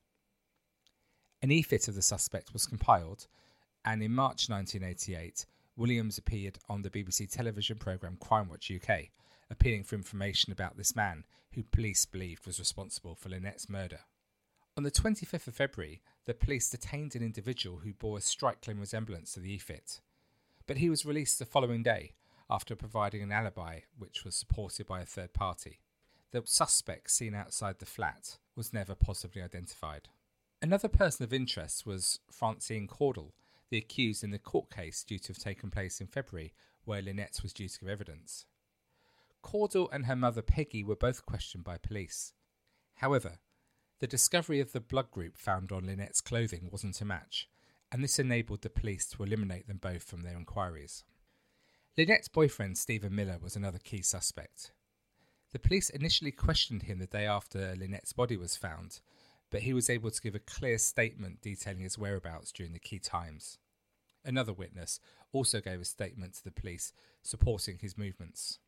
An 1.44 1.52
e-fit 1.52 1.88
of 1.88 1.96
the 1.96 2.02
suspect 2.02 2.54
was 2.54 2.66
compiled, 2.66 3.28
and 3.86 4.02
in 4.02 4.12
March 4.12 4.50
1988, 4.50 5.46
Williams 5.76 6.18
appeared 6.18 6.60
on 6.68 6.82
the 6.82 6.90
BBC 6.90 7.30
television 7.30 7.78
programme 7.78 8.18
Crime 8.20 8.50
Watch 8.50 8.72
UK, 8.72 9.10
appealing 9.50 9.84
for 9.84 9.96
information 9.96 10.52
about 10.52 10.78
this 10.78 10.96
man 10.96 11.26
who 11.54 11.64
police 11.64 12.06
believed 12.06 12.46
was 12.46 12.60
responsible 12.60 13.16
for 13.16 13.30
Lynette's 13.30 13.70
murder. 13.70 14.00
On 14.78 14.84
the 14.84 14.92
25th 14.92 15.48
of 15.48 15.56
February, 15.56 16.02
the 16.26 16.34
police 16.34 16.70
detained 16.70 17.16
an 17.16 17.24
individual 17.24 17.80
who 17.80 17.94
bore 17.94 18.18
a 18.18 18.22
striking 18.22 18.80
resemblance 18.80 19.34
to 19.34 19.40
the 19.40 19.54
e-fit 19.54 20.00
but 20.68 20.78
he 20.78 20.90
was 20.90 21.06
released 21.06 21.40
the 21.40 21.46
following 21.46 21.84
day 21.84 22.14
after 22.50 22.76
providing 22.76 23.22
an 23.22 23.32
alibi 23.32 23.80
which 23.98 24.24
was 24.26 24.36
supported 24.36 24.86
by 24.86 25.02
a 25.02 25.06
third 25.06 25.34
party. 25.34 25.80
The 26.32 26.44
suspect 26.46 27.12
seen 27.12 27.34
outside 27.34 27.80
the 27.80 27.86
flat 27.86 28.38
was 28.56 28.74
never 28.74 28.96
possibly 28.96 29.42
identified. 29.42 30.10
Another 30.62 30.88
person 30.88 31.24
of 31.24 31.34
interest 31.34 31.86
was 31.86 32.20
Francine 32.30 32.88
Caudle, 32.88 33.34
the 33.70 33.78
accused 33.78 34.24
in 34.24 34.32
the 34.32 34.40
court 34.40 34.70
case 34.70 35.04
due 35.04 35.20
to 35.20 35.30
have 35.30 35.40
taken 35.40 35.72
place 35.72 36.00
in 36.00 36.08
February, 36.08 36.54
where 36.84 37.02
Lynette 37.02 37.40
was 37.42 37.54
due 37.54 37.70
to 37.70 37.80
give 37.80 37.90
evidence. 37.90 38.46
Caudle 39.42 39.90
and 39.92 40.06
her 40.06 40.16
mother 40.16 40.42
Peggy 40.42 40.84
were 40.84 40.96
both 40.96 41.26
questioned 41.26 41.64
by 41.64 41.78
police. 41.78 42.34
However, 42.96 43.40
the 44.00 44.08
discovery 44.08 44.60
of 44.60 44.72
the 44.72 44.80
blood 44.80 45.10
group 45.12 45.38
found 45.38 45.72
on 45.72 45.86
Lynette's 45.86 46.22
clothing 46.22 46.70
wasn't 46.72 47.02
a 47.02 47.06
match, 47.06 47.50
and 47.92 48.04
this 48.04 48.20
enabled 48.20 48.62
the 48.62 48.70
police 48.70 49.06
to 49.08 49.24
eliminate 49.24 49.68
them 49.68 49.78
both 49.78 50.04
from 50.04 50.22
their 50.22 50.38
inquiries. 50.38 51.04
Lynette's 51.98 52.30
boyfriend, 52.30 52.78
Stephen 52.78 53.14
Miller, 53.14 53.38
was 53.42 53.56
another 53.56 53.80
key 53.80 54.02
suspect. 54.02 54.72
The 55.52 55.60
police 55.60 55.90
initially 55.90 56.32
questioned 56.32 56.84
him 56.84 57.00
the 57.00 57.06
day 57.06 57.26
after 57.26 57.76
Lynette's 57.76 58.14
body 58.14 58.38
was 58.38 58.56
found, 58.56 59.02
but 59.50 59.64
he 59.64 59.74
was 59.74 59.90
able 59.90 60.10
to 60.10 60.22
give 60.22 60.34
a 60.34 60.40
clear 60.40 60.78
statement 60.78 61.42
detailing 61.42 61.84
his 61.84 61.98
whereabouts 61.98 62.54
during 62.54 62.72
the 62.72 62.80
key 62.80 63.00
times. 63.00 63.58
Another 64.24 64.54
witness 64.54 65.00
also 65.34 65.60
gave 65.60 65.82
a 65.82 65.86
statement 65.86 66.36
to 66.36 66.44
the 66.44 66.52
police 66.52 66.94
supporting 67.22 67.80
his 67.80 67.98
movements. 67.98 68.60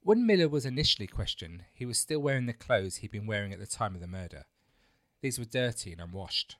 When 0.00 0.26
Miller 0.26 0.48
was 0.48 0.66
initially 0.66 1.06
questioned, 1.06 1.64
he 1.72 1.86
was 1.86 1.98
still 1.98 2.20
wearing 2.20 2.46
the 2.46 2.52
clothes 2.52 2.96
he'd 2.96 3.10
been 3.10 3.26
wearing 3.26 3.52
at 3.52 3.58
the 3.58 3.66
time 3.66 3.94
of 3.94 4.00
the 4.00 4.06
murder. 4.06 4.44
These 5.22 5.38
were 5.38 5.46
dirty 5.46 5.92
and 5.92 6.00
unwashed. 6.00 6.56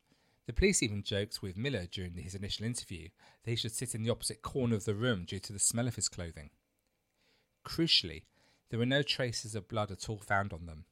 The 0.47 0.53
police 0.53 0.83
even 0.83 1.03
joked 1.03 1.43
with 1.43 1.57
Miller 1.57 1.87
during 1.91 2.15
his 2.15 2.35
initial 2.35 2.67
interview 2.67 3.09
that 3.43 3.51
he 3.51 3.57
should 3.57 3.73
sit 3.73 3.95
in 3.95 4.05
the 4.05 4.11
opposite 4.11 4.43
corner 4.43 4.77
of 4.77 4.85
the 4.85 4.95
room 4.95 5.25
due 5.25 5.41
to 5.41 5.53
the 5.53 5.59
smell 5.59 5.89
of 5.89 5.97
his 5.97 6.09
clothing. 6.09 6.51
Crucially, 7.65 8.23
there 8.71 8.79
were 8.79 8.87
no 8.87 9.03
traces 9.03 9.57
of 9.57 9.69
blood 9.69 9.91
at 9.91 10.09
all 10.09 10.19
found 10.19 10.53
on 10.53 10.67
them. 10.67 10.85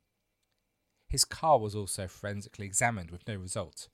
His 1.09 1.25
car 1.25 1.59
was 1.61 1.77
also 1.77 2.09
forensically 2.09 2.67
examined 2.67 3.13
with 3.13 3.27
no 3.29 3.37
result, 3.37 3.89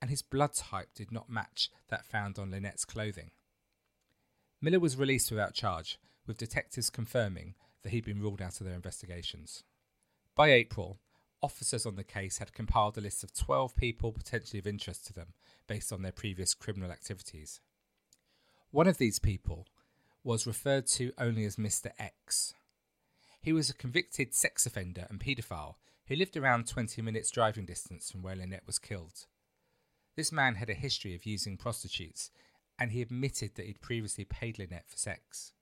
and 0.00 0.08
his 0.08 0.22
blood 0.22 0.54
type 0.54 0.88
did 0.94 1.12
not 1.12 1.28
match 1.28 1.70
that 1.88 2.06
found 2.06 2.38
on 2.38 2.50
Lynette's 2.50 2.86
clothing. 2.86 3.30
Miller 4.62 4.80
was 4.80 4.96
released 4.96 5.30
without 5.30 5.54
charge, 5.54 5.98
with 6.26 6.38
detectives 6.38 6.88
confirming 6.88 7.54
that 7.82 7.90
he'd 7.90 8.04
been 8.04 8.22
ruled 8.22 8.40
out 8.40 8.60
of 8.60 8.66
their 8.66 8.74
investigations. 8.74 9.64
By 10.34 10.52
April, 10.52 10.98
officers 11.42 11.84
on 11.84 11.96
the 11.96 12.04
case 12.04 12.38
had 12.38 12.52
compiled 12.52 12.96
a 12.96 13.00
list 13.00 13.24
of 13.24 13.34
12 13.34 13.74
people 13.76 14.12
potentially 14.12 14.58
of 14.58 14.66
interest 14.66 15.06
to 15.06 15.12
them 15.12 15.34
based 15.66 15.92
on 15.92 16.02
their 16.02 16.12
previous 16.12 16.54
criminal 16.54 16.90
activities. 16.90 17.60
One 18.70 18.86
of 18.86 18.98
these 18.98 19.18
people 19.18 19.66
was 20.24 20.46
referred 20.46 20.86
to 20.86 21.12
only 21.18 21.44
as 21.44 21.56
Mr. 21.56 21.90
X. 21.98 22.54
He 23.40 23.52
was 23.52 23.68
a 23.68 23.74
convicted 23.74 24.34
sex 24.34 24.66
offender 24.66 25.06
and 25.10 25.18
paedophile 25.18 25.74
who 26.06 26.16
lived 26.16 26.36
around 26.36 26.66
20 26.66 27.02
minutes 27.02 27.30
driving 27.30 27.66
distance 27.66 28.10
from 28.10 28.22
where 28.22 28.36
Lynette 28.36 28.66
was 28.66 28.78
killed. 28.78 29.26
This 30.16 30.30
man 30.30 30.56
had 30.56 30.70
a 30.70 30.74
history 30.74 31.14
of 31.14 31.26
using 31.26 31.56
prostitutes, 31.56 32.30
and 32.78 32.92
he 32.92 33.02
admitted 33.02 33.54
that 33.54 33.66
he'd 33.66 33.80
previously 33.80 34.24
paid 34.24 34.58
Lynette 34.58 34.88
for 34.88 34.96
sex. 34.96 35.52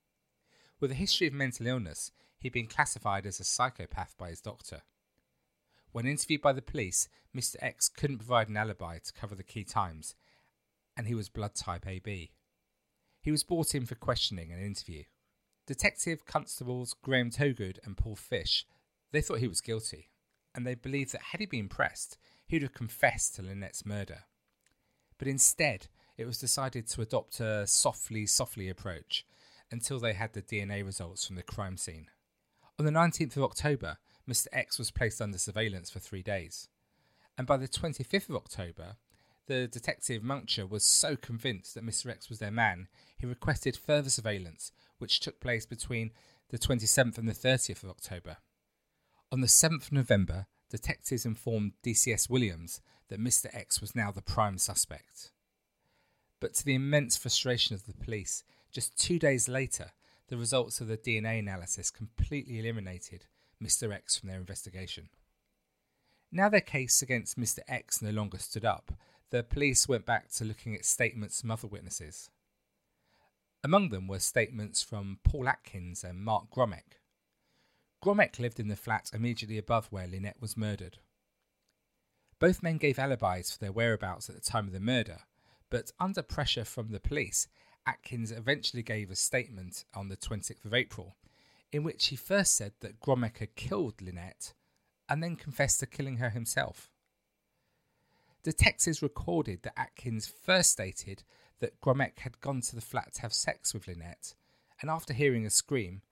With 0.80 0.90
a 0.90 0.94
history 0.94 1.26
of 1.26 1.32
mental 1.32 1.66
illness, 1.66 2.10
he'd 2.38 2.52
been 2.52 2.66
classified 2.66 3.26
as 3.26 3.38
a 3.38 3.44
psychopath 3.44 4.16
by 4.18 4.30
his 4.30 4.40
doctor. 4.40 4.82
When 5.92 6.06
interviewed 6.06 6.42
by 6.42 6.52
the 6.52 6.62
police, 6.62 7.09
Mr. 7.37 7.56
X 7.61 7.88
couldn't 7.88 8.18
provide 8.18 8.49
an 8.49 8.56
alibi 8.56 8.99
to 8.99 9.12
cover 9.12 9.35
the 9.35 9.42
key 9.42 9.64
times, 9.64 10.14
and 10.97 11.06
he 11.06 11.14
was 11.14 11.28
blood 11.28 11.54
type 11.54 11.87
AB. 11.87 12.30
He 13.23 13.30
was 13.30 13.42
brought 13.42 13.75
in 13.75 13.87
for 13.87 13.94
questioning 13.97 14.52
and 14.52 14.62
interview. 14.62 15.04
Detective 15.66 16.25
Constables 16.25 16.94
Graham 17.02 17.30
Togood 17.30 17.78
and 17.85 17.97
Paul 17.97 18.16
Fish, 18.16 18.66
they 19.12 19.20
thought 19.20 19.38
he 19.38 19.49
was 19.49 19.61
guilty, 19.61 20.11
and 20.54 20.66
they 20.66 20.75
believed 20.75 21.12
that 21.12 21.23
had 21.32 21.40
he 21.40 21.47
been 21.47 21.68
pressed, 21.68 22.18
he 22.47 22.56
would 22.56 22.62
have 22.62 22.75
confessed 22.75 23.37
to 23.37 23.42
Lynette's 23.42 23.87
murder. 23.87 24.25
But 25.18 25.28
instead, 25.28 25.88
it 26.16 26.26
was 26.26 26.38
decided 26.38 26.87
to 26.88 27.02
adopt 27.02 27.40
a 27.40 27.66
softly, 27.66 28.26
softly 28.26 28.68
approach 28.68 29.25
until 29.70 29.99
they 29.99 30.12
had 30.12 30.32
the 30.32 30.42
DNA 30.42 30.85
results 30.85 31.26
from 31.26 31.37
the 31.37 31.42
crime 31.42 31.76
scene. 31.76 32.09
On 32.78 32.85
the 32.85 32.90
19th 32.90 33.37
of 33.37 33.44
October, 33.44 33.99
Mr. 34.28 34.46
X 34.52 34.78
was 34.78 34.90
placed 34.90 35.20
under 35.20 35.38
surveillance 35.38 35.90
for 35.90 35.98
three 35.98 36.22
days. 36.22 36.68
And 37.36 37.46
by 37.46 37.56
the 37.56 37.68
25th 37.68 38.28
of 38.28 38.36
October, 38.36 38.96
the 39.46 39.66
detective 39.66 40.22
Mouncher 40.22 40.66
was 40.66 40.84
so 40.84 41.16
convinced 41.16 41.74
that 41.74 41.84
Mr. 41.84 42.10
X 42.10 42.28
was 42.28 42.38
their 42.38 42.50
man, 42.50 42.88
he 43.18 43.26
requested 43.26 43.76
further 43.76 44.10
surveillance, 44.10 44.72
which 44.98 45.20
took 45.20 45.40
place 45.40 45.66
between 45.66 46.12
the 46.50 46.58
27th 46.58 47.18
and 47.18 47.28
the 47.28 47.32
30th 47.32 47.82
of 47.82 47.90
October. 47.90 48.36
On 49.32 49.40
the 49.40 49.46
7th 49.46 49.86
of 49.86 49.92
November, 49.92 50.46
detectives 50.70 51.26
informed 51.26 51.72
DCS 51.84 52.30
Williams 52.30 52.80
that 53.08 53.20
Mr. 53.20 53.46
X 53.54 53.80
was 53.80 53.96
now 53.96 54.10
the 54.10 54.22
prime 54.22 54.58
suspect. 54.58 55.32
But 56.40 56.54
to 56.54 56.64
the 56.64 56.74
immense 56.74 57.16
frustration 57.16 57.74
of 57.74 57.86
the 57.86 57.94
police, 57.94 58.44
just 58.70 58.96
two 58.96 59.18
days 59.18 59.48
later, 59.48 59.92
the 60.28 60.36
results 60.36 60.80
of 60.80 60.86
the 60.86 60.96
DNA 60.96 61.40
analysis 61.40 61.90
completely 61.90 62.60
eliminated 62.60 63.26
Mr. 63.62 63.92
X 63.92 64.16
from 64.16 64.28
their 64.28 64.38
investigation. 64.38 65.08
Now 66.32 66.48
their 66.48 66.60
case 66.60 67.02
against 67.02 67.38
Mr. 67.38 67.58
X 67.68 68.00
no 68.00 68.10
longer 68.10 68.38
stood 68.38 68.64
up, 68.64 68.92
the 69.30 69.42
police 69.42 69.88
went 69.88 70.06
back 70.06 70.30
to 70.32 70.44
looking 70.44 70.74
at 70.74 70.84
statements 70.84 71.40
from 71.40 71.50
other 71.50 71.68
witnesses. 71.68 72.30
Among 73.62 73.90
them 73.90 74.08
were 74.08 74.18
statements 74.18 74.82
from 74.82 75.18
Paul 75.22 75.48
Atkins 75.48 76.02
and 76.02 76.24
Mark 76.24 76.50
Grommek. 76.50 76.98
Grommek 78.02 78.38
lived 78.38 78.58
in 78.58 78.68
the 78.68 78.76
flat 78.76 79.10
immediately 79.12 79.58
above 79.58 79.86
where 79.86 80.06
Lynette 80.06 80.40
was 80.40 80.56
murdered. 80.56 80.98
Both 82.38 82.62
men 82.62 82.78
gave 82.78 82.98
alibis 82.98 83.52
for 83.52 83.58
their 83.58 83.72
whereabouts 83.72 84.30
at 84.30 84.34
the 84.34 84.40
time 84.40 84.66
of 84.66 84.72
the 84.72 84.80
murder, 84.80 85.18
but 85.68 85.92
under 86.00 86.22
pressure 86.22 86.64
from 86.64 86.90
the 86.90 87.00
police, 87.00 87.48
Atkins 87.86 88.32
eventually 88.32 88.82
gave 88.82 89.10
a 89.10 89.16
statement 89.16 89.84
on 89.94 90.08
the 90.08 90.16
26th 90.16 90.64
of 90.64 90.74
April 90.74 91.16
in 91.72 91.82
which 91.82 92.08
he 92.08 92.16
first 92.16 92.56
said 92.56 92.72
that 92.80 93.00
Grommek 93.00 93.38
had 93.38 93.54
killed 93.54 94.02
Lynette 94.02 94.54
and 95.08 95.22
then 95.22 95.36
confessed 95.36 95.80
to 95.80 95.86
killing 95.86 96.16
her 96.16 96.30
himself. 96.30 96.90
Detectives 98.42 99.02
recorded 99.02 99.62
that 99.62 99.78
Atkins 99.78 100.26
first 100.26 100.72
stated 100.72 101.24
that 101.58 101.80
Grommek 101.80 102.20
had 102.20 102.40
gone 102.40 102.60
to 102.62 102.74
the 102.74 102.80
flat 102.80 103.14
to 103.14 103.22
have 103.22 103.34
sex 103.34 103.74
with 103.74 103.86
Lynette, 103.86 104.34
and 104.80 104.90
after 104.90 105.12
hearing 105.12 105.44
a 105.44 105.50
scream, 105.50 106.02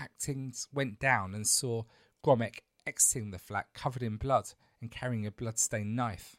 Atkins 0.00 0.68
went 0.72 0.98
down 0.98 1.34
and 1.34 1.46
saw 1.46 1.84
Grommek 2.24 2.60
exiting 2.86 3.30
the 3.30 3.38
flat 3.38 3.66
covered 3.72 4.02
in 4.02 4.16
blood 4.16 4.52
and 4.80 4.90
carrying 4.90 5.26
a 5.26 5.30
blood-stained 5.30 5.94
knife. 5.94 6.36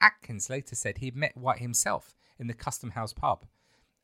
Atkins 0.00 0.50
later 0.50 0.74
said 0.74 0.98
he'd 0.98 1.16
met 1.16 1.36
White 1.36 1.60
himself 1.60 2.16
in 2.38 2.46
the 2.46 2.54
Custom 2.54 2.90
House 2.90 3.12
pub 3.12 3.46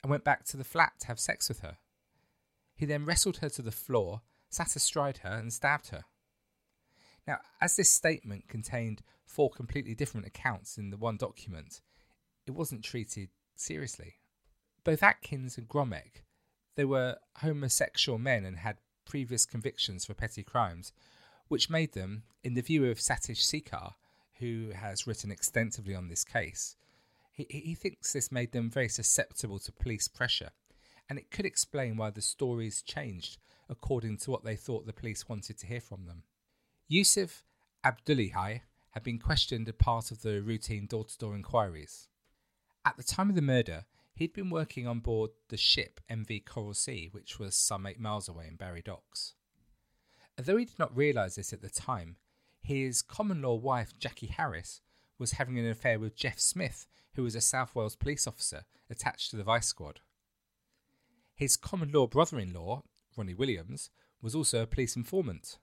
and 0.02 0.10
went 0.10 0.24
back 0.24 0.44
to 0.44 0.56
the 0.56 0.64
flat 0.64 0.92
to 1.00 1.06
have 1.08 1.18
sex 1.18 1.48
with 1.48 1.60
her. 1.60 1.78
He 2.80 2.86
then 2.86 3.04
wrestled 3.04 3.36
her 3.38 3.50
to 3.50 3.60
the 3.60 3.70
floor, 3.70 4.22
sat 4.48 4.74
astride 4.74 5.18
her, 5.18 5.28
and 5.34 5.52
stabbed 5.52 5.88
her. 5.88 6.06
Now, 7.26 7.40
as 7.60 7.76
this 7.76 7.90
statement 7.90 8.48
contained 8.48 9.02
four 9.26 9.50
completely 9.50 9.94
different 9.94 10.26
accounts 10.26 10.78
in 10.78 10.88
the 10.88 10.96
one 10.96 11.18
document, 11.18 11.82
it 12.46 12.52
wasn't 12.52 12.82
treated 12.82 13.28
seriously. 13.54 14.14
Both 14.82 15.02
Atkins 15.02 15.58
and 15.58 15.68
Grommek, 15.68 16.24
they 16.74 16.86
were 16.86 17.18
homosexual 17.40 18.18
men 18.18 18.46
and 18.46 18.56
had 18.56 18.78
previous 19.04 19.44
convictions 19.44 20.06
for 20.06 20.14
petty 20.14 20.42
crimes, 20.42 20.94
which 21.48 21.68
made 21.68 21.92
them, 21.92 22.22
in 22.42 22.54
the 22.54 22.62
view 22.62 22.86
of 22.86 22.98
Satish 22.98 23.42
Sekar, 23.44 23.92
who 24.38 24.70
has 24.70 25.06
written 25.06 25.30
extensively 25.30 25.94
on 25.94 26.08
this 26.08 26.24
case, 26.24 26.76
he, 27.30 27.46
he 27.50 27.74
thinks 27.74 28.14
this 28.14 28.32
made 28.32 28.52
them 28.52 28.70
very 28.70 28.88
susceptible 28.88 29.58
to 29.58 29.70
police 29.70 30.08
pressure 30.08 30.52
and 31.10 31.18
it 31.18 31.30
could 31.30 31.44
explain 31.44 31.96
why 31.96 32.08
the 32.08 32.22
stories 32.22 32.80
changed 32.80 33.36
according 33.68 34.16
to 34.16 34.30
what 34.30 34.44
they 34.44 34.54
thought 34.54 34.86
the 34.86 34.92
police 34.92 35.28
wanted 35.28 35.58
to 35.58 35.66
hear 35.66 35.80
from 35.80 36.06
them. 36.06 36.22
Yusuf 36.88 37.42
Abdullahi 37.84 38.62
had 38.92 39.02
been 39.02 39.18
questioned 39.18 39.68
as 39.68 39.74
part 39.74 40.10
of 40.12 40.22
the 40.22 40.40
routine 40.40 40.86
door 40.86 41.04
to 41.04 41.18
door 41.18 41.34
inquiries. 41.34 42.08
At 42.84 42.96
the 42.96 43.02
time 43.02 43.28
of 43.28 43.34
the 43.34 43.42
murder, 43.42 43.84
he'd 44.14 44.32
been 44.32 44.50
working 44.50 44.86
on 44.86 45.00
board 45.00 45.30
the 45.48 45.56
ship 45.56 46.00
MV 46.10 46.46
Coral 46.46 46.74
Sea, 46.74 47.08
which 47.10 47.38
was 47.38 47.54
some 47.54 47.86
eight 47.86 48.00
miles 48.00 48.28
away 48.28 48.46
in 48.46 48.56
Barry 48.56 48.82
Docks. 48.82 49.34
Although 50.38 50.56
he 50.56 50.64
did 50.64 50.78
not 50.78 50.96
realise 50.96 51.34
this 51.34 51.52
at 51.52 51.60
the 51.60 51.70
time, 51.70 52.16
his 52.62 53.02
common 53.02 53.42
law 53.42 53.54
wife, 53.54 53.98
Jackie 53.98 54.28
Harris, 54.28 54.80
was 55.18 55.32
having 55.32 55.58
an 55.58 55.68
affair 55.68 55.98
with 55.98 56.16
Jeff 56.16 56.38
Smith, 56.38 56.86
who 57.14 57.24
was 57.24 57.34
a 57.34 57.40
South 57.40 57.74
Wales 57.74 57.96
police 57.96 58.26
officer 58.26 58.64
attached 58.88 59.30
to 59.30 59.36
the 59.36 59.44
Vice 59.44 59.66
Squad. 59.66 60.00
His 61.40 61.56
common 61.56 61.90
law 61.90 62.06
brother 62.06 62.38
in 62.38 62.52
law, 62.52 62.82
Ronnie 63.16 63.32
Williams, 63.32 63.88
was 64.20 64.34
also 64.34 64.60
a 64.60 64.66
police 64.66 64.94
informant. 64.94 65.56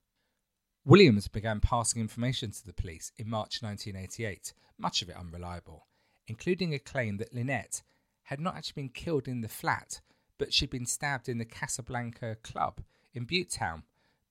Williams 0.84 1.28
began 1.28 1.60
passing 1.60 2.02
information 2.02 2.50
to 2.50 2.66
the 2.66 2.74
police 2.74 3.12
in 3.16 3.30
March 3.30 3.62
1988, 3.62 4.54
much 4.80 5.04
of 5.04 5.10
it 5.10 5.16
unreliable, 5.16 5.86
including 6.26 6.74
a 6.74 6.80
claim 6.80 7.18
that 7.18 7.32
Lynette 7.32 7.84
had 8.24 8.40
not 8.40 8.56
actually 8.56 8.82
been 8.82 8.90
killed 8.90 9.28
in 9.28 9.42
the 9.42 9.48
flat, 9.48 10.02
but 10.40 10.52
she'd 10.52 10.72
been 10.72 10.88
stabbed 10.88 11.30
in 11.30 11.38
the 11.38 11.46
Casablanca 11.46 12.38
club 12.42 12.82
in 13.14 13.28
Butetown 13.28 13.84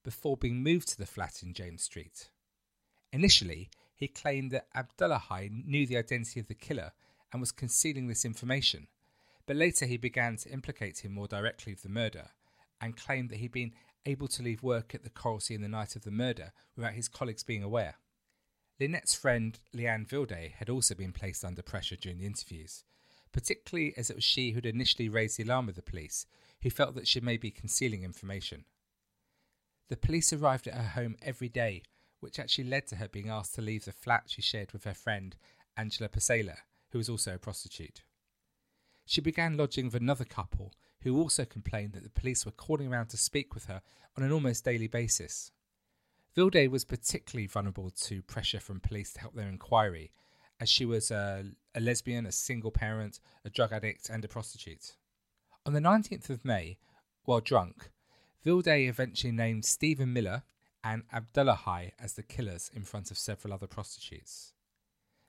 before 0.03 0.37
being 0.37 0.65
moved 0.65 0.89
to 0.89 0.99
the 0.99 1.07
flat 1.07 1.45
in 1.45 1.55
James 1.55 1.85
Street. 1.85 2.29
Initially, 3.13 3.71
he 3.95 4.09
claimed 4.09 4.51
that 4.51 4.67
Abdullahi 4.75 5.49
knew 5.65 5.87
the 5.87 5.97
identity 5.97 6.41
of 6.41 6.49
the 6.49 6.55
killer 6.55 6.91
and 7.33 7.41
was 7.41 7.53
concealing 7.53 8.09
this 8.09 8.25
information, 8.25 8.89
but 9.47 9.57
later 9.57 9.87
he 9.87 9.97
began 9.97 10.37
to 10.37 10.51
implicate 10.51 11.05
him 11.05 11.13
more 11.13 11.29
directly 11.29 11.73
with 11.73 11.83
the 11.83 11.89
murder 11.89 12.31
and 12.81 12.97
claimed 12.97 13.31
that 13.31 13.39
he'd 13.39 13.53
been 13.53 13.73
able 14.05 14.29
to 14.29 14.43
leave 14.43 14.63
work 14.63 14.95
at 14.95 15.03
the 15.03 15.11
Coral 15.11 15.41
Sea 15.41 15.55
in 15.55 15.63
the 15.63 15.69
night 15.69 15.97
of 15.97 16.05
the 16.05 16.11
murder 16.11 16.53
without 16.77 16.93
his 16.93 17.09
colleagues 17.09 17.43
being 17.43 17.63
aware. 17.63 17.97
Lynette's 18.79 19.15
friend 19.15 19.59
Leanne 19.75 20.07
Vilday 20.07 20.53
had 20.53 20.69
also 20.69 20.95
been 20.95 21.13
placed 21.13 21.45
under 21.45 21.63
pressure 21.63 21.97
during 21.97 22.19
the 22.19 22.27
interviews, 22.27 22.85
particularly 23.33 23.95
as 23.97 24.11
it 24.11 24.17
was 24.17 24.25
she 24.25 24.51
who 24.51 24.57
had 24.57 24.67
initially 24.67 25.09
raised 25.09 25.39
the 25.39 25.45
alarm 25.45 25.67
with 25.67 25.77
the 25.77 25.83
police, 25.83 26.27
who 26.63 26.71
felt 26.71 26.95
that 26.95 27.09
she 27.09 27.21
may 27.21 27.37
be 27.37 27.51
concealing 27.51 28.03
information. 28.03 28.65
The 29.89 29.97
police 29.97 30.33
arrived 30.33 30.67
at 30.67 30.75
her 30.75 31.01
home 31.01 31.17
every 31.23 31.49
day, 31.49 31.83
which 32.21 32.39
actually 32.39 32.65
led 32.65 32.87
to 32.89 32.97
her 32.97 33.09
being 33.09 33.31
asked 33.31 33.55
to 33.55 33.63
leave 33.63 33.85
the 33.85 33.93
flat 33.93 34.25
she 34.27 34.43
shared 34.43 34.73
with 34.73 34.85
her 34.85 34.95
friend 34.95 35.37
Angela 35.77 36.09
Psaila, 36.09 36.57
who 36.91 36.99
was 36.99 37.09
also 37.09 37.35
a 37.35 37.39
prostitute. 37.39 38.03
She 39.07 39.21
began 39.21 39.57
lodging 39.57 39.87
with 39.87 39.95
another 39.95 40.25
couple 40.25 40.75
who 41.03 41.17
also 41.17 41.45
complained 41.45 41.93
that 41.93 42.03
the 42.03 42.11
police 42.11 42.45
were 42.45 42.53
calling 42.53 42.93
around 42.93 43.07
to 43.09 43.17
speak 43.17 43.55
with 43.55 43.67
her 43.67 43.81
on 44.17 44.25
an 44.25 44.33
almost 44.33 44.65
daily 44.65 44.89
basis. 44.89 45.53
Vilday 46.37 46.69
was 46.69 46.85
particularly 46.85 47.47
vulnerable 47.47 47.91
to 47.91 48.21
pressure 48.23 48.59
from 48.59 48.81
police 48.81 49.13
to 49.13 49.21
help 49.21 49.35
their 49.35 49.49
inquiry, 49.49 50.11
as 50.59 50.69
she 50.69 50.85
was 50.85 51.11
a, 51.13 51.45
a 51.75 51.81
lesbian, 51.81 52.27
a 52.27 52.33
single 52.33 52.73
parent, 52.73 53.21
a 53.45 53.51
drug 53.51 53.73
addict, 53.73 54.11
and 54.11 54.25
a 54.25 54.29
prostitute. 54.29 54.97
On 55.65 55.73
the 55.73 55.81
19th 55.81 56.29
of 56.29 56.45
May, 56.45 56.77
while 57.25 57.41
drunk, 57.41 57.91
Vilday 58.45 58.89
eventually 58.89 59.33
named 59.33 59.65
Stephen 59.65 60.13
Miller 60.13 60.43
and 60.83 61.05
Abdullahi 61.13 61.93
as 61.99 62.15
the 62.15 62.23
killers 62.23 62.71
in 62.75 62.83
front 62.83 63.11
of 63.11 63.19
several 63.19 63.55
other 63.55 63.67
prostitutes. 63.67 64.53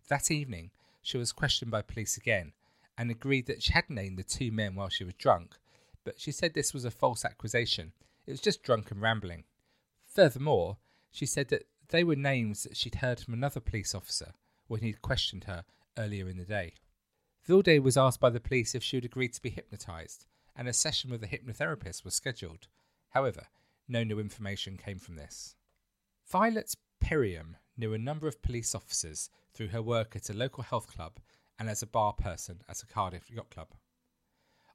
That 0.07 0.31
evening, 0.31 0.71
she 1.01 1.17
was 1.17 1.31
questioned 1.31 1.71
by 1.71 1.83
police 1.83 2.17
again 2.17 2.53
and 2.97 3.11
agreed 3.11 3.47
that 3.47 3.63
she 3.63 3.73
had 3.73 3.89
named 3.89 4.17
the 4.17 4.23
two 4.23 4.51
men 4.51 4.75
while 4.75 4.89
she 4.89 5.03
was 5.03 5.13
drunk, 5.13 5.55
but 6.03 6.19
she 6.19 6.31
said 6.31 6.53
this 6.53 6.73
was 6.73 6.85
a 6.85 6.91
false 6.91 7.23
accusation 7.23 7.91
it 8.27 8.31
was 8.31 8.41
just 8.41 8.61
drunken 8.61 8.99
rambling. 8.99 9.45
Furthermore, 10.05 10.77
she 11.09 11.25
said 11.25 11.47
that 11.47 11.63
they 11.89 12.03
were 12.03 12.15
names 12.15 12.63
that 12.63 12.75
she'd 12.75 12.95
heard 12.95 13.21
from 13.21 13.33
another 13.33 13.61
police 13.61 13.95
officer 13.95 14.33
when 14.67 14.81
he'd 14.81 15.01
questioned 15.01 15.45
her 15.45 15.63
earlier 15.97 16.27
in 16.27 16.37
the 16.37 16.43
day. 16.43 16.73
Vilday 17.47 17.79
was 17.79 17.95
asked 17.95 18.19
by 18.19 18.29
the 18.29 18.41
police 18.41 18.75
if 18.75 18.83
she 18.83 18.97
would 18.97 19.05
agree 19.05 19.29
to 19.29 19.41
be 19.41 19.49
hypnotised, 19.49 20.25
and 20.53 20.67
a 20.67 20.73
session 20.73 21.09
with 21.09 21.23
a 21.23 21.27
hypnotherapist 21.27 22.03
was 22.03 22.13
scheduled. 22.13 22.67
However, 23.11 23.47
no 23.87 24.03
new 24.03 24.19
information 24.19 24.75
came 24.75 24.99
from 24.99 25.15
this. 25.15 25.55
Violet 26.29 26.75
Perriam 27.01 27.55
knew 27.77 27.93
a 27.93 27.97
number 27.97 28.27
of 28.27 28.41
police 28.41 28.75
officers 28.75 29.29
through 29.53 29.69
her 29.69 29.81
work 29.81 30.17
at 30.17 30.29
a 30.29 30.33
local 30.33 30.63
health 30.63 30.93
club 30.93 31.19
and 31.59 31.69
as 31.69 31.81
a 31.81 31.87
bar 31.87 32.13
person 32.13 32.61
at 32.69 32.83
a 32.83 32.85
Cardiff 32.85 33.29
yacht 33.29 33.49
club. 33.49 33.69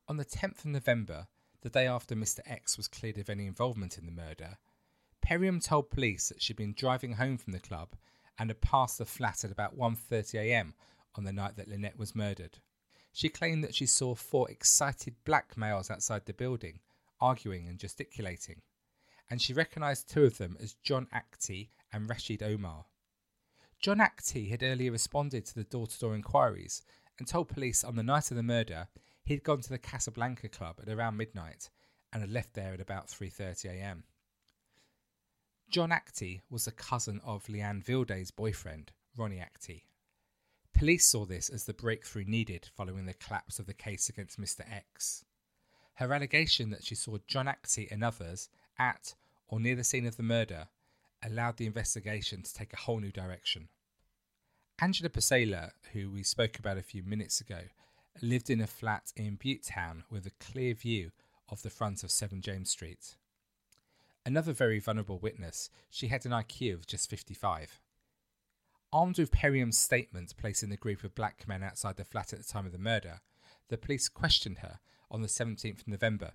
On 0.08 0.16
the 0.16 0.24
10th 0.24 0.60
of 0.60 0.66
November, 0.66 1.28
the 1.62 1.70
day 1.70 1.86
after 1.86 2.14
Mr. 2.14 2.40
X 2.44 2.76
was 2.76 2.88
cleared 2.88 3.18
of 3.18 3.30
any 3.30 3.46
involvement 3.46 3.96
in 3.98 4.06
the 4.06 4.12
murder, 4.12 4.58
Perriam 5.24 5.64
told 5.64 5.90
police 5.90 6.28
that 6.28 6.42
she'd 6.42 6.56
been 6.56 6.74
driving 6.74 7.14
home 7.14 7.38
from 7.38 7.52
the 7.52 7.60
club 7.60 7.90
and 8.38 8.50
had 8.50 8.60
passed 8.60 8.98
the 8.98 9.04
flat 9.04 9.44
at 9.44 9.52
about 9.52 9.78
1.30am 9.78 10.72
on 11.14 11.24
the 11.24 11.32
night 11.32 11.56
that 11.56 11.68
Lynette 11.68 11.98
was 11.98 12.14
murdered. 12.14 12.58
She 13.12 13.28
claimed 13.28 13.62
that 13.62 13.74
she 13.74 13.86
saw 13.86 14.14
four 14.14 14.50
excited 14.50 15.14
black 15.24 15.56
males 15.56 15.90
outside 15.90 16.26
the 16.26 16.32
building, 16.32 16.80
arguing 17.20 17.68
and 17.68 17.78
gesticulating, 17.78 18.62
and 19.30 19.40
she 19.40 19.52
recognised 19.52 20.08
two 20.08 20.24
of 20.24 20.38
them 20.38 20.56
as 20.60 20.74
John 20.82 21.06
Actie 21.12 21.70
and 21.92 22.08
Rashid 22.08 22.42
Omar. 22.42 22.86
John 23.82 24.00
Actie 24.00 24.48
had 24.48 24.62
earlier 24.62 24.92
responded 24.92 25.44
to 25.44 25.56
the 25.56 25.64
door 25.64 25.88
to 25.88 25.98
door 25.98 26.14
inquiries 26.14 26.82
and 27.18 27.26
told 27.26 27.48
police 27.48 27.82
on 27.82 27.96
the 27.96 28.04
night 28.04 28.30
of 28.30 28.36
the 28.36 28.42
murder 28.42 28.86
he'd 29.24 29.42
gone 29.42 29.60
to 29.60 29.68
the 29.68 29.76
Casablanca 29.76 30.48
club 30.48 30.78
at 30.80 30.88
around 30.88 31.16
midnight 31.16 31.68
and 32.12 32.22
had 32.22 32.30
left 32.30 32.54
there 32.54 32.72
at 32.72 32.80
about 32.80 33.08
3.30am. 33.08 34.04
John 35.68 35.90
Actie 35.90 36.42
was 36.48 36.68
a 36.68 36.72
cousin 36.72 37.20
of 37.24 37.46
Leanne 37.46 37.82
Vilday's 37.82 38.30
boyfriend, 38.30 38.92
Ronnie 39.16 39.40
Actie. 39.40 39.88
Police 40.72 41.06
saw 41.06 41.24
this 41.24 41.48
as 41.48 41.64
the 41.64 41.74
breakthrough 41.74 42.24
needed 42.24 42.68
following 42.76 43.06
the 43.06 43.14
collapse 43.14 43.58
of 43.58 43.66
the 43.66 43.74
case 43.74 44.08
against 44.08 44.40
Mr. 44.40 44.60
X. 44.70 45.24
Her 45.94 46.14
allegation 46.14 46.70
that 46.70 46.84
she 46.84 46.94
saw 46.94 47.18
John 47.26 47.48
Actie 47.48 47.88
and 47.90 48.04
others 48.04 48.48
at 48.78 49.16
or 49.48 49.58
near 49.58 49.74
the 49.74 49.82
scene 49.82 50.06
of 50.06 50.16
the 50.16 50.22
murder 50.22 50.68
allowed 51.22 51.56
the 51.56 51.66
investigation 51.66 52.42
to 52.42 52.54
take 52.54 52.72
a 52.72 52.78
whole 52.78 53.00
new 53.00 53.12
direction. 53.12 53.68
Angela 54.80 55.10
Psaila, 55.10 55.70
who 55.92 56.10
we 56.10 56.22
spoke 56.22 56.58
about 56.58 56.78
a 56.78 56.82
few 56.82 57.02
minutes 57.02 57.40
ago, 57.40 57.60
lived 58.20 58.50
in 58.50 58.60
a 58.60 58.66
flat 58.66 59.12
in 59.16 59.36
Butetown 59.36 60.02
with 60.10 60.26
a 60.26 60.44
clear 60.44 60.74
view 60.74 61.12
of 61.48 61.62
the 61.62 61.70
front 61.70 62.02
of 62.02 62.10
7 62.10 62.40
James 62.40 62.70
Street. 62.70 63.16
Another 64.24 64.52
very 64.52 64.78
vulnerable 64.78 65.18
witness, 65.18 65.70
she 65.90 66.08
had 66.08 66.24
an 66.24 66.32
IQ 66.32 66.74
of 66.74 66.86
just 66.86 67.10
55. 67.10 67.80
Armed 68.92 69.18
with 69.18 69.32
Perriam's 69.32 69.78
statement 69.78 70.34
placing 70.36 70.68
the 70.68 70.76
group 70.76 71.02
of 71.02 71.14
black 71.14 71.48
men 71.48 71.62
outside 71.62 71.96
the 71.96 72.04
flat 72.04 72.32
at 72.32 72.38
the 72.40 72.44
time 72.44 72.66
of 72.66 72.72
the 72.72 72.78
murder, 72.78 73.20
the 73.68 73.78
police 73.78 74.08
questioned 74.08 74.58
her 74.58 74.80
on 75.10 75.22
the 75.22 75.28
17th 75.28 75.80
of 75.80 75.88
November 75.88 76.32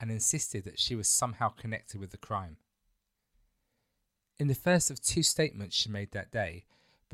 and 0.00 0.10
insisted 0.10 0.64
that 0.64 0.80
she 0.80 0.94
was 0.94 1.08
somehow 1.08 1.48
connected 1.48 2.00
with 2.00 2.10
the 2.10 2.16
crime. 2.16 2.56
In 4.38 4.48
the 4.48 4.54
first 4.54 4.90
of 4.90 5.00
two 5.00 5.22
statements 5.22 5.76
she 5.76 5.88
made 5.88 6.12
that 6.12 6.32
day, 6.32 6.64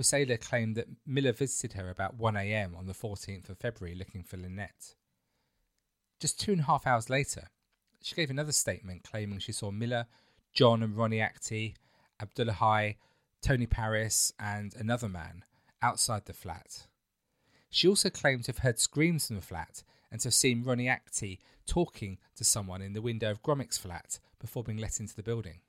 Psaila 0.03 0.41
claimed 0.41 0.77
that 0.77 0.89
Miller 1.07 1.33
visited 1.33 1.73
her 1.73 1.91
about 1.91 2.19
1am 2.19 2.77
on 2.77 2.87
the 2.87 2.93
14th 2.93 3.49
of 3.49 3.59
February 3.59 3.97
looking 3.97 4.23
for 4.23 4.37
Lynette. 4.37 4.95
Just 6.21 6.41
two 6.41 6.53
and 6.53 6.61
a 6.61 6.65
half 6.65 6.87
hours 6.87 7.11
later, 7.11 7.49
she 8.03 8.15
gave 8.15 8.31
another 8.31 8.53
statement 8.53 9.03
claiming 9.03 9.41
she 9.41 9.53
saw 9.53 9.71
Miller, 9.71 10.07
John 10.53 10.83
and 10.83 10.97
Ronnie 10.97 11.21
Actie, 11.21 11.75
Abdullahi, 12.21 12.97
Tony 13.43 13.67
Paris, 13.67 14.33
and 14.39 14.75
another 14.77 15.09
man 15.09 15.45
outside 15.83 16.27
the 16.27 16.33
flat. 16.33 16.87
She 17.71 17.89
also 17.89 18.09
claimed 18.09 18.45
to 18.45 18.53
have 18.53 18.59
heard 18.59 18.79
screams 18.79 19.27
from 19.27 19.37
the 19.37 19.43
flat 19.43 19.83
and 20.11 20.21
to 20.21 20.29
have 20.29 20.35
seen 20.35 20.65
Ronnie 20.65 20.89
Actie 20.89 21.41
talking 21.67 22.19
to 22.37 22.45
someone 22.45 22.83
in 22.83 22.95
the 22.95 23.03
window 23.03 23.31
of 23.31 23.43
Grommek's 23.43 23.79
flat 23.79 24.19
before 24.41 24.63
being 24.63 24.79
let 24.79 25.01
into 25.01 25.15
the 25.15 25.23
building. 25.23 25.61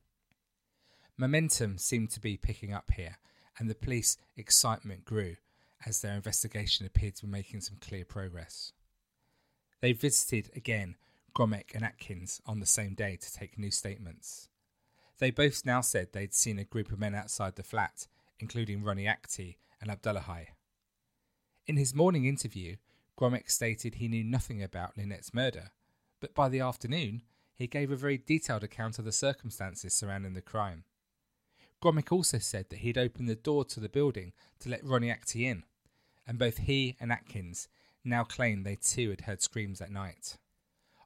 Momentum 1.20 1.78
seemed 1.78 2.12
to 2.12 2.22
be 2.22 2.38
picking 2.38 2.74
up 2.74 2.92
here, 2.92 3.18
and 3.58 3.70
the 3.70 3.76
police 3.76 4.16
excitement 4.38 5.04
grew 5.04 5.36
as 5.86 6.00
their 6.00 6.14
investigation 6.14 6.86
appeared 6.86 7.16
to 7.16 7.26
be 7.26 7.32
making 7.32 7.60
some 7.60 7.76
clear 7.82 8.06
progress. 8.06 8.72
They 9.82 9.92
visited 9.92 10.50
again 10.56 10.96
Grommek 11.36 11.76
and 11.76 11.84
Atkins 11.84 12.42
on 12.46 12.62
the 12.62 12.66
same 12.66 12.94
day 12.94 13.18
to 13.18 13.34
take 13.34 13.58
new 13.58 13.70
statements. 13.70 14.48
They 15.18 15.30
both 15.30 15.66
now 15.66 15.82
said 15.82 16.14
they'd 16.14 16.34
seen 16.34 16.58
a 16.58 16.64
group 16.64 16.90
of 16.90 17.00
men 17.00 17.14
outside 17.14 17.58
the 17.58 17.64
flat, 17.64 18.08
including 18.40 18.82
Ronnie 18.82 19.06
Actie 19.06 19.58
and 19.82 19.92
Abdullahi. 19.92 20.52
In 21.68 21.76
his 21.76 21.94
morning 21.94 22.24
interview, 22.24 22.78
Grommek 23.20 23.52
stated 23.52 23.96
he 23.96 24.08
knew 24.08 24.24
nothing 24.24 24.64
about 24.64 24.96
Lynette's 24.96 25.34
murder, 25.34 25.72
but 26.22 26.34
by 26.34 26.48
the 26.48 26.62
afternoon, 26.62 27.24
he 27.54 27.68
gave 27.68 27.92
a 27.92 27.98
very 27.98 28.18
detailed 28.18 28.64
account 28.64 29.00
of 29.00 29.04
the 29.04 29.12
circumstances 29.12 29.94
surrounding 29.94 30.34
the 30.34 30.42
crime. 30.42 30.86
Grommek 31.82 32.12
also 32.12 32.40
said 32.40 32.66
that 32.70 32.80
he'd 32.80 32.98
opened 32.98 33.30
the 33.30 33.36
door 33.36 33.64
to 33.66 33.80
the 33.80 33.90
building 33.90 34.34
to 34.60 34.70
let 34.70 34.84
Ronnie 34.84 35.12
Actie 35.12 35.48
in, 35.48 35.64
and 36.28 36.38
both 36.38 36.58
he 36.58 36.98
and 37.00 37.12
Atkins 37.12 37.68
now 38.04 38.24
claimed 38.24 38.66
they 38.66 38.76
too 38.76 39.10
had 39.10 39.22
heard 39.22 39.42
screams 39.42 39.80
that 39.80 39.92
night. 39.92 40.38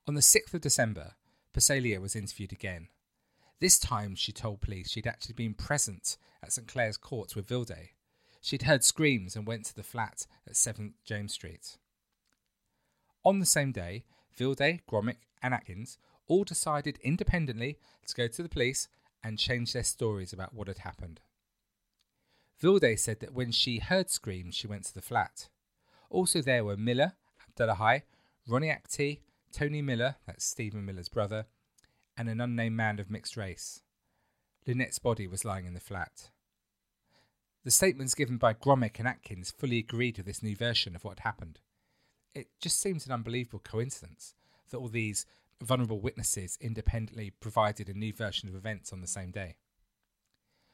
On 0.07 0.15
the 0.15 0.21
6th 0.21 0.53
of 0.53 0.61
December, 0.61 1.13
Psaila 1.55 2.01
was 2.01 2.15
interviewed 2.15 2.51
again. 2.51 2.87
This 3.59 3.79
time, 3.79 4.15
she 4.15 4.31
told 4.31 4.61
police 4.61 4.89
she'd 4.89 5.07
actually 5.07 5.35
been 5.35 5.53
present 5.53 6.17
at 6.41 6.51
St 6.51 6.67
Clair's 6.67 6.97
court 6.97 7.35
with 7.35 7.47
Vilday. 7.47 7.91
She'd 8.41 8.63
heard 8.63 8.83
screams 8.83 9.35
and 9.35 9.47
went 9.47 9.65
to 9.65 9.75
the 9.75 9.83
flat 9.83 10.27
at 10.45 10.55
7th 10.55 10.93
James 11.05 11.33
Street. 11.33 11.77
On 13.23 13.39
the 13.39 13.45
same 13.45 13.71
day, 13.71 14.03
Vilday, 14.37 14.81
Grommek, 14.89 15.19
and 15.41 15.53
Atkins 15.53 15.97
all 16.27 16.43
decided 16.43 16.99
independently 17.03 17.77
to 18.05 18.15
go 18.15 18.27
to 18.27 18.43
the 18.43 18.49
police 18.49 18.87
and 19.23 19.39
change 19.39 19.73
their 19.73 19.83
stories 19.83 20.33
about 20.33 20.53
what 20.53 20.67
had 20.67 20.79
happened. 20.79 21.21
Vilday 22.61 22.97
said 22.97 23.19
that 23.19 23.33
when 23.33 23.51
she 23.51 23.79
heard 23.79 24.09
screams, 24.09 24.55
she 24.55 24.67
went 24.67 24.85
to 24.85 24.93
the 24.93 25.01
flat. 25.01 25.49
Also, 26.09 26.41
there 26.41 26.63
were 26.63 26.77
Miller, 26.77 27.13
Abdullahi, 27.47 28.03
Ronnie 28.47 28.69
Actie, 28.69 29.21
Tony 29.51 29.81
Miller, 29.81 30.15
that's 30.25 30.45
Stephen 30.45 30.85
Miller's 30.85 31.09
brother, 31.09 31.45
and 32.17 32.29
an 32.29 32.41
unnamed 32.41 32.75
man 32.75 32.99
of 32.99 33.09
mixed 33.09 33.37
race. 33.37 33.81
Lynette's 34.65 34.99
body 34.99 35.27
was 35.27 35.45
lying 35.45 35.65
in 35.65 35.73
the 35.73 35.79
flat. 35.79 36.29
The 37.63 37.71
statements 37.71 38.15
given 38.15 38.37
by 38.37 38.53
Grommek 38.53 38.99
and 38.99 39.07
Atkins 39.07 39.51
fully 39.51 39.79
agreed 39.79 40.17
with 40.17 40.25
this 40.25 40.43
new 40.43 40.55
version 40.55 40.95
of 40.95 41.03
what 41.03 41.19
happened. 41.19 41.59
It 42.33 42.47
just 42.59 42.79
seems 42.79 43.05
an 43.05 43.11
unbelievable 43.11 43.59
coincidence 43.63 44.35
that 44.69 44.77
all 44.77 44.89
these 44.89 45.25
vulnerable 45.61 45.99
witnesses 45.99 46.57
independently 46.59 47.31
provided 47.31 47.89
a 47.89 47.93
new 47.93 48.13
version 48.13 48.49
of 48.49 48.55
events 48.55 48.91
on 48.91 49.01
the 49.01 49.07
same 49.07 49.31
day. 49.31 49.57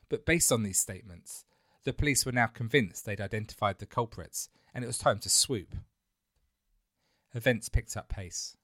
But 0.09 0.25
based 0.25 0.51
on 0.51 0.63
these 0.63 0.79
statements, 0.79 1.45
the 1.83 1.93
police 1.93 2.25
were 2.25 2.31
now 2.31 2.47
convinced 2.47 3.05
they'd 3.05 3.21
identified 3.21 3.79
the 3.79 3.85
culprits 3.85 4.49
and 4.73 4.83
it 4.83 4.87
was 4.87 4.97
time 4.97 5.19
to 5.19 5.29
swoop. 5.29 5.75
Events 7.33 7.69
picked 7.69 7.95
up 7.95 8.09
pace. 8.09 8.57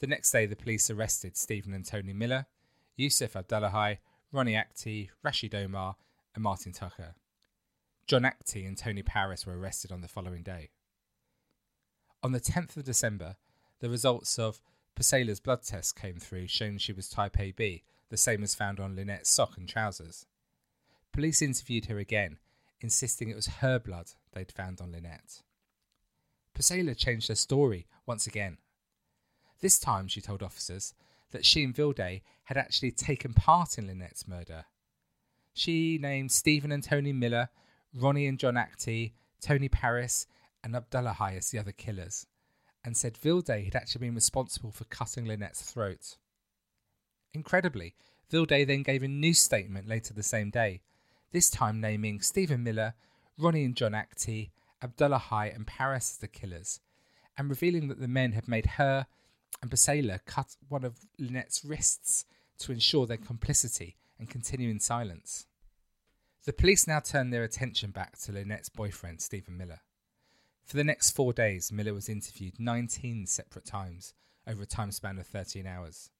The 0.00 0.06
next 0.06 0.30
day, 0.32 0.44
the 0.46 0.56
police 0.56 0.90
arrested 0.90 1.36
Stephen 1.36 1.72
and 1.72 1.84
Tony 1.84 2.12
Miller, 2.12 2.46
Yusuf 2.96 3.36
Abdullahi, 3.36 4.00
Ronnie 4.32 4.56
Actie, 4.56 5.10
Rashid 5.22 5.54
Omar, 5.54 5.96
and 6.34 6.42
Martin 6.42 6.72
Tucker. 6.72 7.14
John 8.06 8.24
Actie 8.24 8.66
and 8.66 8.76
Tony 8.76 9.02
Paris 9.02 9.46
were 9.46 9.58
arrested 9.58 9.92
on 9.92 10.00
the 10.00 10.08
following 10.08 10.42
day. 10.42 10.70
On 12.22 12.32
the 12.32 12.40
10th 12.40 12.76
of 12.76 12.84
December, 12.84 13.36
the 13.80 13.88
results 13.88 14.38
of 14.38 14.60
Psaila's 15.02 15.40
blood 15.40 15.62
test 15.62 15.96
came 15.96 16.18
through 16.18 16.46
showing 16.46 16.78
she 16.78 16.92
was 16.92 17.08
type 17.08 17.38
AB, 17.40 17.82
the 18.10 18.16
same 18.16 18.42
as 18.42 18.54
found 18.54 18.78
on 18.78 18.94
Lynette's 18.94 19.30
sock 19.30 19.56
and 19.56 19.68
trousers. 19.68 20.26
Police 21.12 21.42
interviewed 21.42 21.86
her 21.86 21.98
again, 21.98 22.38
insisting 22.80 23.28
it 23.28 23.36
was 23.36 23.46
her 23.46 23.78
blood 23.78 24.12
they'd 24.32 24.52
found 24.52 24.80
on 24.80 24.92
Lynette. 24.92 25.42
Pasela 26.54 26.96
changed 26.96 27.28
her 27.28 27.34
story 27.34 27.86
once 28.06 28.26
again. 28.26 28.58
This 29.60 29.78
time, 29.78 30.06
she 30.06 30.20
told 30.20 30.42
officers 30.42 30.94
that 31.32 31.44
she 31.44 31.64
and 31.64 31.74
Vilday 31.74 32.22
had 32.44 32.56
actually 32.56 32.92
taken 32.92 33.32
part 33.34 33.78
in 33.78 33.86
Lynette's 33.86 34.28
murder. 34.28 34.66
She 35.52 35.98
named 35.98 36.30
Stephen 36.30 36.70
and 36.70 36.82
Tony 36.82 37.12
Miller, 37.12 37.48
Ronnie 37.92 38.26
and 38.26 38.38
John 38.38 38.56
Actie, 38.56 39.14
Tony 39.40 39.68
Paris, 39.68 40.26
and 40.62 40.76
Abdullahi 40.76 41.36
as 41.36 41.50
the 41.50 41.58
other 41.58 41.72
killers 41.72 42.26
and 42.84 42.96
said 42.96 43.16
Vilday 43.16 43.64
had 43.64 43.74
actually 43.74 44.06
been 44.06 44.14
responsible 44.14 44.70
for 44.70 44.84
cutting 44.84 45.24
Lynette's 45.24 45.62
throat. 45.62 46.16
Incredibly, 47.32 47.94
Vilday 48.30 48.64
then 48.64 48.82
gave 48.82 49.02
a 49.02 49.08
new 49.08 49.34
statement 49.34 49.88
later 49.88 50.12
the 50.12 50.22
same 50.22 50.50
day, 50.50 50.82
this 51.32 51.50
time 51.50 51.80
naming 51.80 52.20
Stephen 52.20 52.62
Miller, 52.62 52.94
Ronnie 53.38 53.64
and 53.64 53.76
John 53.76 53.94
Actie, 53.94 54.52
Abdullahi 54.82 55.50
and 55.50 55.66
Paris 55.66 56.12
as 56.12 56.18
the 56.18 56.28
killers, 56.28 56.80
and 57.36 57.48
revealing 57.48 57.88
that 57.88 58.00
the 58.00 58.08
men 58.08 58.32
had 58.32 58.46
made 58.46 58.66
her 58.66 59.06
and 59.62 59.70
Psaila 59.70 60.20
cut 60.26 60.56
one 60.68 60.84
of 60.84 61.00
Lynette's 61.18 61.64
wrists 61.64 62.26
to 62.58 62.72
ensure 62.72 63.06
their 63.06 63.16
complicity 63.16 63.96
and 64.18 64.28
continue 64.28 64.70
in 64.70 64.78
silence. 64.78 65.46
The 66.44 66.52
police 66.52 66.86
now 66.86 67.00
turned 67.00 67.32
their 67.32 67.44
attention 67.44 67.90
back 67.90 68.18
to 68.20 68.32
Lynette's 68.32 68.68
boyfriend, 68.68 69.22
Stephen 69.22 69.56
Miller. 69.56 69.80
For 70.64 70.76
the 70.76 70.84
next 70.84 71.10
four 71.10 71.32
days, 71.32 71.70
Miller 71.70 71.92
was 71.92 72.08
interviewed 72.08 72.58
19 72.58 73.26
separate 73.26 73.66
times 73.66 74.14
over 74.46 74.62
a 74.62 74.66
time 74.66 74.90
span 74.92 75.18
of 75.18 75.26
13 75.26 75.66
hours. 75.66 76.10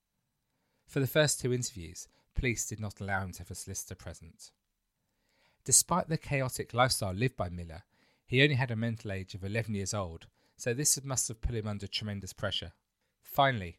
For 0.86 1.00
the 1.00 1.06
first 1.06 1.40
two 1.40 1.52
interviews, 1.52 2.08
police 2.34 2.66
did 2.66 2.78
not 2.78 3.00
allow 3.00 3.22
him 3.22 3.32
to 3.32 3.38
have 3.40 3.50
a 3.50 3.54
solicitor 3.54 3.94
present. 3.94 4.50
Despite 5.64 6.08
the 6.08 6.18
chaotic 6.18 6.74
lifestyle 6.74 7.14
lived 7.14 7.36
by 7.36 7.48
Miller, 7.48 7.84
he 8.26 8.42
only 8.42 8.56
had 8.56 8.70
a 8.70 8.76
mental 8.76 9.12
age 9.12 9.34
of 9.34 9.44
11 9.44 9.74
years 9.74 9.94
old, 9.94 10.26
so 10.56 10.74
this 10.74 11.02
must 11.02 11.28
have 11.28 11.40
put 11.40 11.54
him 11.54 11.66
under 11.66 11.86
tremendous 11.86 12.32
pressure. 12.32 12.72
Finally, 13.22 13.78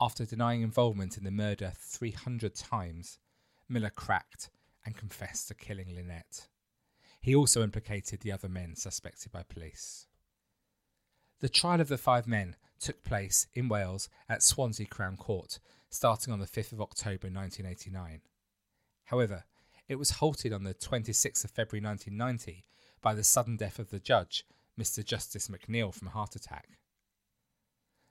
after 0.00 0.24
denying 0.24 0.62
involvement 0.62 1.16
in 1.16 1.24
the 1.24 1.30
murder 1.30 1.72
300 1.78 2.54
times, 2.56 3.18
Miller 3.68 3.90
cracked 3.90 4.50
and 4.84 4.96
confessed 4.96 5.48
to 5.48 5.54
killing 5.54 5.94
Lynette. 5.94 6.48
He 7.24 7.34
also 7.34 7.62
implicated 7.62 8.20
the 8.20 8.32
other 8.32 8.50
men 8.50 8.76
suspected 8.76 9.32
by 9.32 9.44
police. 9.44 10.08
The 11.40 11.48
trial 11.48 11.80
of 11.80 11.88
the 11.88 11.96
five 11.96 12.26
men 12.26 12.54
took 12.78 13.02
place 13.02 13.46
in 13.54 13.66
Wales 13.66 14.10
at 14.28 14.42
Swansea 14.42 14.84
Crown 14.84 15.16
Court, 15.16 15.58
starting 15.88 16.34
on 16.34 16.38
the 16.38 16.46
5th 16.46 16.72
of 16.72 16.82
October 16.82 17.28
1989. 17.30 18.20
However, 19.04 19.44
it 19.88 19.94
was 19.94 20.10
halted 20.10 20.52
on 20.52 20.64
the 20.64 20.74
26th 20.74 21.44
of 21.44 21.50
February 21.50 21.82
1990 21.82 22.66
by 23.00 23.14
the 23.14 23.24
sudden 23.24 23.56
death 23.56 23.78
of 23.78 23.88
the 23.88 24.00
judge, 24.00 24.44
Mr. 24.78 25.02
Justice 25.02 25.48
McNeill, 25.48 25.94
from 25.94 26.08
a 26.08 26.10
heart 26.10 26.36
attack. 26.36 26.78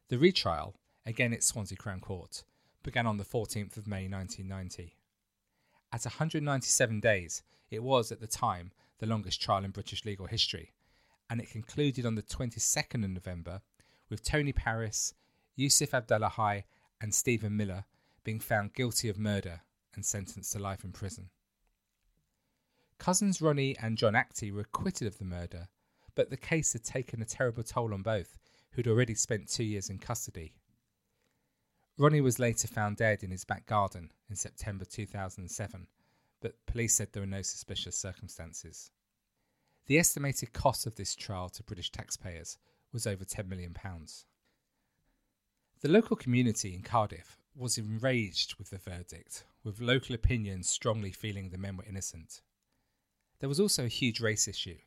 The 0.09 0.17
retrial, 0.17 0.73
again 1.05 1.33
at 1.33 1.43
Swansea 1.43 1.77
Crown 1.77 1.99
Court, 1.99 2.43
began 2.81 3.05
on 3.05 3.17
the 3.17 3.23
14th 3.23 3.77
of 3.77 3.85
May 3.85 4.07
1990. 4.07 4.97
At 5.91 6.03
197 6.03 6.99
days, 6.99 7.43
it 7.69 7.83
was 7.83 8.11
at 8.11 8.19
the 8.19 8.25
time 8.25 8.71
the 8.99 9.05
longest 9.05 9.41
trial 9.41 9.63
in 9.63 9.71
British 9.71 10.05
legal 10.05 10.27
history, 10.27 10.71
and 11.29 11.41
it 11.41 11.49
concluded 11.49 12.05
on 12.05 12.15
the 12.15 12.21
22nd 12.21 13.03
of 13.03 13.09
November 13.09 13.61
with 14.09 14.23
Tony 14.23 14.53
Paris, 14.53 15.13
Yusuf 15.55 15.93
Abdullahi, 15.93 16.65
and 17.01 17.13
Stephen 17.13 17.57
Miller 17.57 17.85
being 18.23 18.39
found 18.39 18.73
guilty 18.73 19.09
of 19.09 19.17
murder 19.17 19.61
and 19.95 20.05
sentenced 20.05 20.53
to 20.53 20.59
life 20.59 20.83
in 20.83 20.91
prison. 20.91 21.29
Cousins 22.97 23.41
Ronnie 23.41 23.75
and 23.81 23.97
John 23.97 24.15
Actie 24.15 24.51
were 24.51 24.61
acquitted 24.61 25.07
of 25.07 25.17
the 25.17 25.25
murder, 25.25 25.67
but 26.15 26.29
the 26.29 26.37
case 26.37 26.73
had 26.73 26.83
taken 26.83 27.21
a 27.21 27.25
terrible 27.25 27.63
toll 27.63 27.93
on 27.93 28.01
both, 28.01 28.37
who'd 28.71 28.87
already 28.87 29.15
spent 29.15 29.49
two 29.49 29.63
years 29.63 29.89
in 29.89 29.99
custody. 29.99 30.53
Ronnie 31.97 32.21
was 32.21 32.39
later 32.39 32.67
found 32.67 32.97
dead 32.97 33.23
in 33.23 33.31
his 33.31 33.45
back 33.45 33.65
garden 33.65 34.11
in 34.29 34.35
September 34.35 34.85
2007, 34.85 35.87
but 36.43 36.63
police 36.67 36.93
said 36.93 37.07
there 37.13 37.23
were 37.23 37.27
no 37.27 37.41
suspicious 37.41 37.97
circumstances. 37.97 38.91
The 39.87 39.97
estimated 39.97 40.51
cost 40.51 40.85
of 40.85 40.95
this 40.95 41.15
trial 41.15 41.47
to 41.49 41.63
British 41.63 41.89
taxpayers 41.89 42.57
was 42.91 43.07
over 43.07 43.23
£10 43.23 43.47
million. 43.47 43.73
The 45.81 45.89
local 45.89 46.17
community 46.17 46.75
in 46.75 46.81
Cardiff 46.81 47.37
was 47.55 47.77
enraged 47.77 48.55
with 48.55 48.71
the 48.71 48.77
verdict, 48.77 49.45
with 49.63 49.79
local 49.79 50.15
opinion 50.15 50.63
strongly 50.63 51.11
feeling 51.11 51.49
the 51.49 51.57
men 51.57 51.77
were 51.77 51.85
innocent. 51.85 52.41
There 53.39 53.49
was 53.49 53.59
also 53.59 53.85
a 53.85 53.89
huge 53.89 54.19
race 54.19 54.47
issue. 54.47 54.79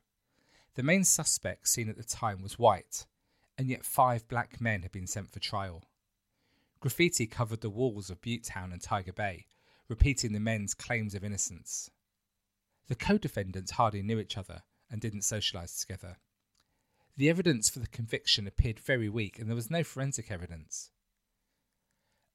The 0.74 0.82
main 0.82 1.04
suspect 1.04 1.68
seen 1.68 1.88
at 1.88 1.96
the 1.96 2.04
time 2.04 2.42
was 2.42 2.58
white, 2.58 3.06
and 3.56 3.70
yet 3.70 3.84
five 3.84 4.28
black 4.28 4.60
men 4.60 4.82
had 4.82 4.92
been 4.92 5.06
sent 5.06 5.30
for 5.30 5.40
trial. 5.40 5.84
Graffiti 6.80 7.26
covered 7.26 7.62
the 7.62 7.70
walls 7.70 8.10
of 8.10 8.20
Butetown 8.20 8.72
and 8.72 8.82
Tiger 8.82 9.12
Bay, 9.12 9.46
repeating 9.88 10.32
the 10.32 10.40
men's 10.40 10.74
claims 10.74 11.14
of 11.14 11.24
innocence. 11.24 11.90
The 12.88 12.94
co 12.94 13.18
defendants 13.18 13.72
hardly 13.72 14.02
knew 14.02 14.18
each 14.18 14.36
other 14.38 14.62
and 14.90 15.00
didn't 15.00 15.20
socialise 15.20 15.80
together. 15.80 16.18
The 17.16 17.30
evidence 17.30 17.68
for 17.68 17.78
the 17.78 17.86
conviction 17.86 18.46
appeared 18.46 18.78
very 18.78 19.08
weak 19.08 19.38
and 19.38 19.48
there 19.48 19.56
was 19.56 19.70
no 19.70 19.82
forensic 19.82 20.30
evidence. 20.30 20.90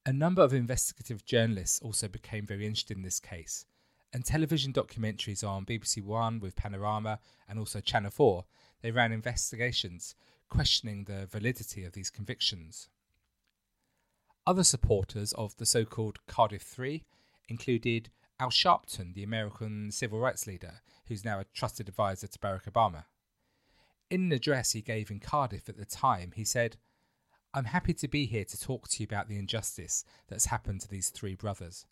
A 0.04 0.12
number 0.12 0.42
of 0.42 0.52
investigative 0.52 1.24
journalists 1.24 1.80
also 1.80 2.08
became 2.08 2.44
very 2.44 2.66
interested 2.66 2.96
in 2.96 3.04
this 3.04 3.20
case, 3.20 3.64
and 4.12 4.24
television 4.24 4.72
documentaries 4.72 5.46
on 5.46 5.64
BBC 5.64 6.02
One 6.02 6.40
with 6.40 6.56
Panorama 6.56 7.20
and 7.48 7.58
also 7.58 7.80
Channel 7.80 8.10
4, 8.10 8.44
they 8.82 8.90
ran 8.90 9.12
investigations 9.12 10.16
questioning 10.48 11.04
the 11.04 11.26
validity 11.26 11.84
of 11.84 11.92
these 11.92 12.10
convictions. 12.10 12.88
Other 14.44 14.64
supporters 14.64 15.32
of 15.34 15.56
the 15.56 15.66
so 15.66 15.84
called 15.84 16.18
Cardiff 16.26 16.62
Three 16.62 17.04
included 17.48 18.10
Al 18.40 18.50
Sharpton, 18.50 19.14
the 19.14 19.22
American 19.22 19.90
civil 19.90 20.18
rights 20.18 20.46
leader, 20.46 20.82
who's 21.06 21.24
now 21.24 21.38
a 21.38 21.44
trusted 21.44 21.88
advisor 21.88 22.26
to 22.26 22.38
Barack 22.38 22.64
Obama. 22.64 23.04
In 24.10 24.24
an 24.24 24.32
address 24.32 24.72
he 24.72 24.82
gave 24.82 25.10
in 25.10 25.20
Cardiff 25.20 25.68
at 25.68 25.76
the 25.76 25.84
time, 25.84 26.32
he 26.34 26.44
said, 26.44 26.76
I'm 27.54 27.66
happy 27.66 27.94
to 27.94 28.08
be 28.08 28.26
here 28.26 28.44
to 28.44 28.60
talk 28.60 28.88
to 28.88 29.00
you 29.00 29.04
about 29.04 29.28
the 29.28 29.38
injustice 29.38 30.04
that's 30.28 30.46
happened 30.46 30.80
to 30.80 30.88
these 30.88 31.10
three 31.10 31.34
brothers. 31.34 31.86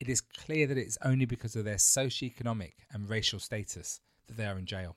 It 0.00 0.08
is 0.08 0.20
clear 0.20 0.66
that 0.66 0.76
it 0.76 0.86
is 0.86 0.98
only 1.04 1.24
because 1.24 1.54
of 1.54 1.64
their 1.64 1.78
socio-economic 1.78 2.74
and 2.90 3.08
racial 3.08 3.38
status 3.38 4.00
that 4.26 4.36
they 4.36 4.46
are 4.46 4.58
in 4.58 4.66
jail. 4.66 4.96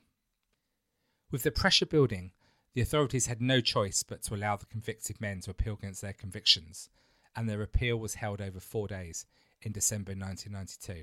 With 1.30 1.44
the 1.44 1.52
pressure 1.52 1.86
building, 1.86 2.32
the 2.74 2.80
authorities 2.80 3.26
had 3.26 3.40
no 3.40 3.60
choice 3.60 4.02
but 4.02 4.22
to 4.24 4.34
allow 4.34 4.56
the 4.56 4.66
convicted 4.66 5.20
men 5.20 5.40
to 5.42 5.52
appeal 5.52 5.74
against 5.74 6.02
their 6.02 6.12
convictions, 6.12 6.90
and 7.34 7.48
their 7.48 7.62
appeal 7.62 7.96
was 7.96 8.14
held 8.14 8.40
over 8.40 8.60
four 8.60 8.88
days 8.88 9.24
in 9.66 9.72
December 9.72 10.12
1992. 10.12 11.02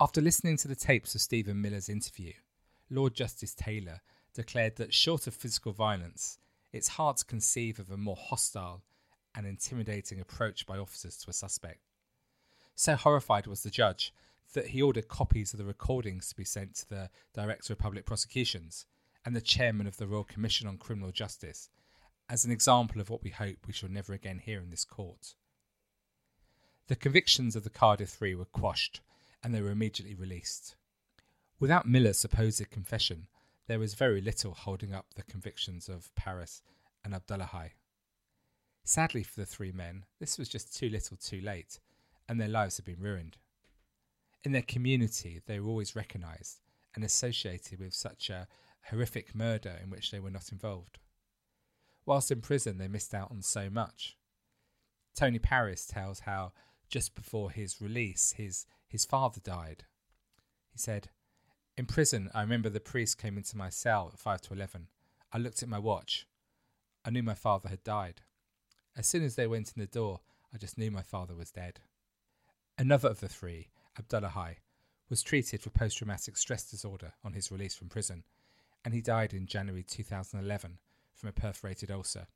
After 0.00 0.22
listening 0.22 0.56
to 0.56 0.68
the 0.68 0.74
tapes 0.74 1.14
of 1.14 1.20
Stephen 1.20 1.60
Miller's 1.60 1.90
interview, 1.90 2.32
Lord 2.88 3.14
Justice 3.14 3.54
Taylor 3.54 4.00
declared 4.32 4.76
that 4.76 4.94
short 4.94 5.26
of 5.26 5.34
physical 5.34 5.72
violence, 5.72 6.38
it's 6.72 6.88
hard 6.88 7.18
to 7.18 7.26
conceive 7.26 7.78
of 7.78 7.90
a 7.90 7.98
more 7.98 8.16
hostile 8.18 8.82
and 9.34 9.46
intimidating 9.46 10.18
approach 10.18 10.64
by 10.64 10.78
officers 10.78 11.18
to 11.18 11.28
a 11.28 11.34
suspect. 11.34 11.80
So 12.74 12.96
horrified 12.96 13.46
was 13.46 13.62
the 13.62 13.70
judge 13.70 14.14
that 14.54 14.68
he 14.68 14.80
ordered 14.80 15.08
copies 15.08 15.52
of 15.52 15.58
the 15.58 15.66
recordings 15.66 16.30
to 16.30 16.36
be 16.36 16.44
sent 16.44 16.74
to 16.76 16.88
the 16.88 17.10
Director 17.34 17.74
of 17.74 17.78
Public 17.78 18.06
Prosecutions 18.06 18.86
and 19.26 19.36
the 19.36 19.42
chairman 19.42 19.86
of 19.86 19.98
the 19.98 20.06
Royal 20.06 20.24
Commission 20.24 20.66
on 20.66 20.78
Criminal 20.78 21.12
Justice 21.12 21.68
as 22.30 22.46
an 22.46 22.50
example 22.50 22.98
of 22.98 23.10
what 23.10 23.22
we 23.22 23.30
hope 23.30 23.66
we 23.66 23.74
shall 23.74 23.90
never 23.90 24.14
again 24.14 24.38
hear 24.38 24.60
in 24.60 24.70
this 24.70 24.86
court. 24.86 25.34
The 26.88 26.96
convictions 26.96 27.56
of 27.56 27.64
the 27.64 27.70
Cardiff 27.70 28.10
Three 28.10 28.34
were 28.34 28.44
quashed 28.44 29.00
and 29.42 29.54
they 29.54 29.62
were 29.62 29.70
immediately 29.70 30.14
released. 30.14 30.76
Without 31.58 31.86
Miller's 31.86 32.18
supposed 32.18 32.70
confession, 32.70 33.28
there 33.66 33.78
was 33.78 33.94
very 33.94 34.20
little 34.20 34.52
holding 34.52 34.92
up 34.92 35.06
the 35.14 35.22
convictions 35.22 35.88
of 35.88 36.14
Paris 36.14 36.62
and 37.04 37.14
Abdullahi. 37.14 37.74
Sadly 38.84 39.22
for 39.22 39.40
the 39.40 39.46
three 39.46 39.72
men, 39.72 40.04
this 40.18 40.38
was 40.38 40.48
just 40.48 40.76
too 40.76 40.88
little 40.88 41.16
too 41.16 41.40
late, 41.40 41.78
and 42.28 42.40
their 42.40 42.48
lives 42.48 42.76
had 42.76 42.84
been 42.84 43.00
ruined. 43.00 43.38
In 44.44 44.52
their 44.52 44.62
community, 44.62 45.40
they 45.46 45.60
were 45.60 45.68
always 45.68 45.94
recognised 45.94 46.60
and 46.94 47.04
associated 47.04 47.78
with 47.78 47.94
such 47.94 48.28
a 48.28 48.48
horrific 48.90 49.34
murder 49.34 49.78
in 49.82 49.88
which 49.88 50.10
they 50.10 50.18
were 50.18 50.30
not 50.30 50.50
involved. 50.50 50.98
Whilst 52.04 52.32
in 52.32 52.40
prison, 52.40 52.78
they 52.78 52.88
missed 52.88 53.14
out 53.14 53.30
on 53.30 53.42
so 53.42 53.70
much. 53.70 54.16
Tony 55.14 55.38
Paris 55.38 55.86
tells 55.86 56.20
how 56.20 56.52
just 56.92 57.14
before 57.14 57.50
his 57.50 57.80
release, 57.80 58.34
his, 58.36 58.66
his 58.86 59.06
father 59.06 59.40
died. 59.40 59.84
He 60.70 60.78
said, 60.78 61.08
In 61.76 61.86
prison, 61.86 62.30
I 62.34 62.42
remember 62.42 62.68
the 62.68 62.80
priest 62.80 63.16
came 63.16 63.38
into 63.38 63.56
my 63.56 63.70
cell 63.70 64.10
at 64.12 64.18
5 64.18 64.42
to 64.42 64.52
11. 64.52 64.88
I 65.32 65.38
looked 65.38 65.62
at 65.62 65.70
my 65.70 65.78
watch. 65.78 66.26
I 67.02 67.10
knew 67.10 67.22
my 67.22 67.34
father 67.34 67.70
had 67.70 67.82
died. 67.82 68.20
As 68.94 69.06
soon 69.06 69.24
as 69.24 69.36
they 69.36 69.46
went 69.46 69.72
in 69.74 69.80
the 69.80 69.86
door, 69.86 70.20
I 70.54 70.58
just 70.58 70.76
knew 70.76 70.90
my 70.90 71.02
father 71.02 71.34
was 71.34 71.50
dead. 71.50 71.80
Another 72.76 73.08
of 73.08 73.20
the 73.20 73.28
three, 73.28 73.70
Abdullahi, 73.98 74.58
was 75.08 75.22
treated 75.22 75.62
for 75.62 75.70
post 75.70 75.96
traumatic 75.96 76.36
stress 76.36 76.70
disorder 76.70 77.14
on 77.24 77.32
his 77.32 77.50
release 77.50 77.74
from 77.74 77.88
prison 77.88 78.24
and 78.84 78.92
he 78.92 79.00
died 79.00 79.32
in 79.32 79.46
January 79.46 79.82
2011 79.82 80.78
from 81.14 81.28
a 81.28 81.32
perforated 81.32 81.90
ulcer. 81.90 82.26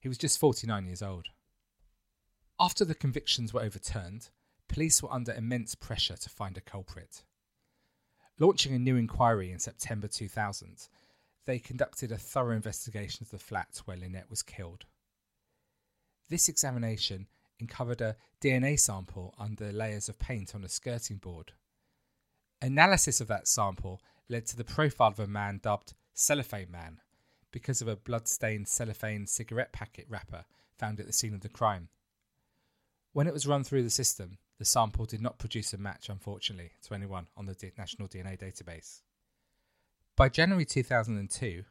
He 0.00 0.08
was 0.08 0.18
just 0.18 0.38
49 0.38 0.86
years 0.86 1.02
old. 1.02 1.28
After 2.60 2.84
the 2.84 2.94
convictions 2.94 3.52
were 3.52 3.62
overturned, 3.62 4.30
police 4.68 5.02
were 5.02 5.12
under 5.12 5.32
immense 5.32 5.74
pressure 5.74 6.16
to 6.16 6.30
find 6.30 6.56
a 6.56 6.60
culprit. 6.60 7.24
Launching 8.38 8.74
a 8.74 8.78
new 8.78 8.96
inquiry 8.96 9.50
in 9.50 9.58
September 9.58 10.06
2000, 10.06 10.88
they 11.46 11.58
conducted 11.58 12.12
a 12.12 12.18
thorough 12.18 12.54
investigation 12.54 13.22
of 13.22 13.30
the 13.30 13.38
flat 13.38 13.80
where 13.84 13.96
Lynette 13.96 14.30
was 14.30 14.42
killed. 14.42 14.86
This 16.28 16.48
examination 16.48 17.26
uncovered 17.60 18.00
a 18.00 18.16
DNA 18.40 18.78
sample 18.78 19.34
under 19.38 19.72
layers 19.72 20.08
of 20.08 20.18
paint 20.18 20.54
on 20.54 20.64
a 20.64 20.68
skirting 20.68 21.18
board. 21.18 21.52
Analysis 22.62 23.20
of 23.20 23.28
that 23.28 23.48
sample 23.48 24.00
led 24.28 24.46
to 24.46 24.56
the 24.56 24.64
profile 24.64 25.08
of 25.08 25.20
a 25.20 25.26
man 25.26 25.60
dubbed 25.62 25.94
Cellophane 26.14 26.70
Man, 26.70 27.00
because 27.50 27.82
of 27.82 27.88
a 27.88 27.96
blood-stained 27.96 28.68
cellophane 28.68 29.26
cigarette 29.26 29.72
packet 29.72 30.06
wrapper 30.08 30.44
found 30.78 30.98
at 30.98 31.06
the 31.06 31.12
scene 31.12 31.34
of 31.34 31.40
the 31.40 31.48
crime. 31.48 31.88
When 33.14 33.28
it 33.28 33.32
was 33.32 33.46
run 33.46 33.62
through 33.62 33.84
the 33.84 33.90
system, 33.90 34.38
the 34.58 34.64
sample 34.64 35.04
did 35.04 35.22
not 35.22 35.38
produce 35.38 35.72
a 35.72 35.78
match, 35.78 36.08
unfortunately, 36.08 36.72
to 36.82 36.94
anyone 36.94 37.28
on 37.36 37.46
the 37.46 37.72
National 37.78 38.08
DNA 38.08 38.36
database. 38.36 39.02
By 40.16 40.28
January 40.28 40.64
2002, 40.64 41.62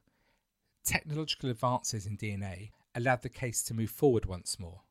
technological 0.86 1.50
advances 1.50 2.06
in 2.06 2.18
DNA 2.18 2.72
allowed 2.96 3.24
the 3.24 3.30
case 3.30 3.62
to 3.64 3.74
move 3.74 3.90
forward 3.90 4.26
once 4.26 4.58
more. 4.58 4.84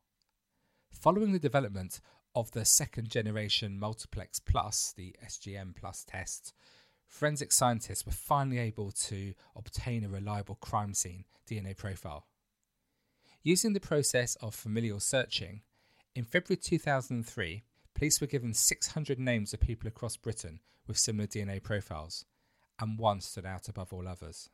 Following 0.91 1.31
the 1.31 1.39
development 1.39 1.99
of 2.35 2.51
the 2.51 2.65
second 2.65 3.09
generation 3.09 3.79
multiplex 3.79 4.39
plus, 4.39 4.93
the 4.95 5.15
SGM 5.25 5.75
plus 5.75 6.05
test, 6.07 6.53
forensic 7.07 7.51
scientists 7.51 8.05
were 8.05 8.11
finally 8.11 8.59
able 8.59 8.91
to 8.91 9.33
obtain 9.55 10.03
a 10.03 10.09
reliable 10.09 10.59
crime 10.61 10.93
scene 10.93 11.25
DNA 11.49 11.75
profile. 11.75 12.27
Using 13.41 13.73
the 13.73 13.79
process 13.79 14.35
of 14.35 14.53
familial 14.53 14.99
searching, 14.99 15.63
in 16.15 16.23
February 16.23 16.57
2003, 16.57 17.63
police 17.95 18.21
were 18.21 18.27
given 18.27 18.53
600 18.53 19.19
names 19.19 19.53
of 19.53 19.59
people 19.59 19.87
across 19.87 20.15
Britain 20.15 20.59
with 20.87 20.97
similar 20.97 21.27
DNA 21.27 21.61
profiles, 21.61 22.25
and 22.79 22.99
one 22.99 23.21
stood 23.21 23.45
out 23.45 23.67
above 23.67 23.93
all 23.93 24.07
others. 24.07 24.49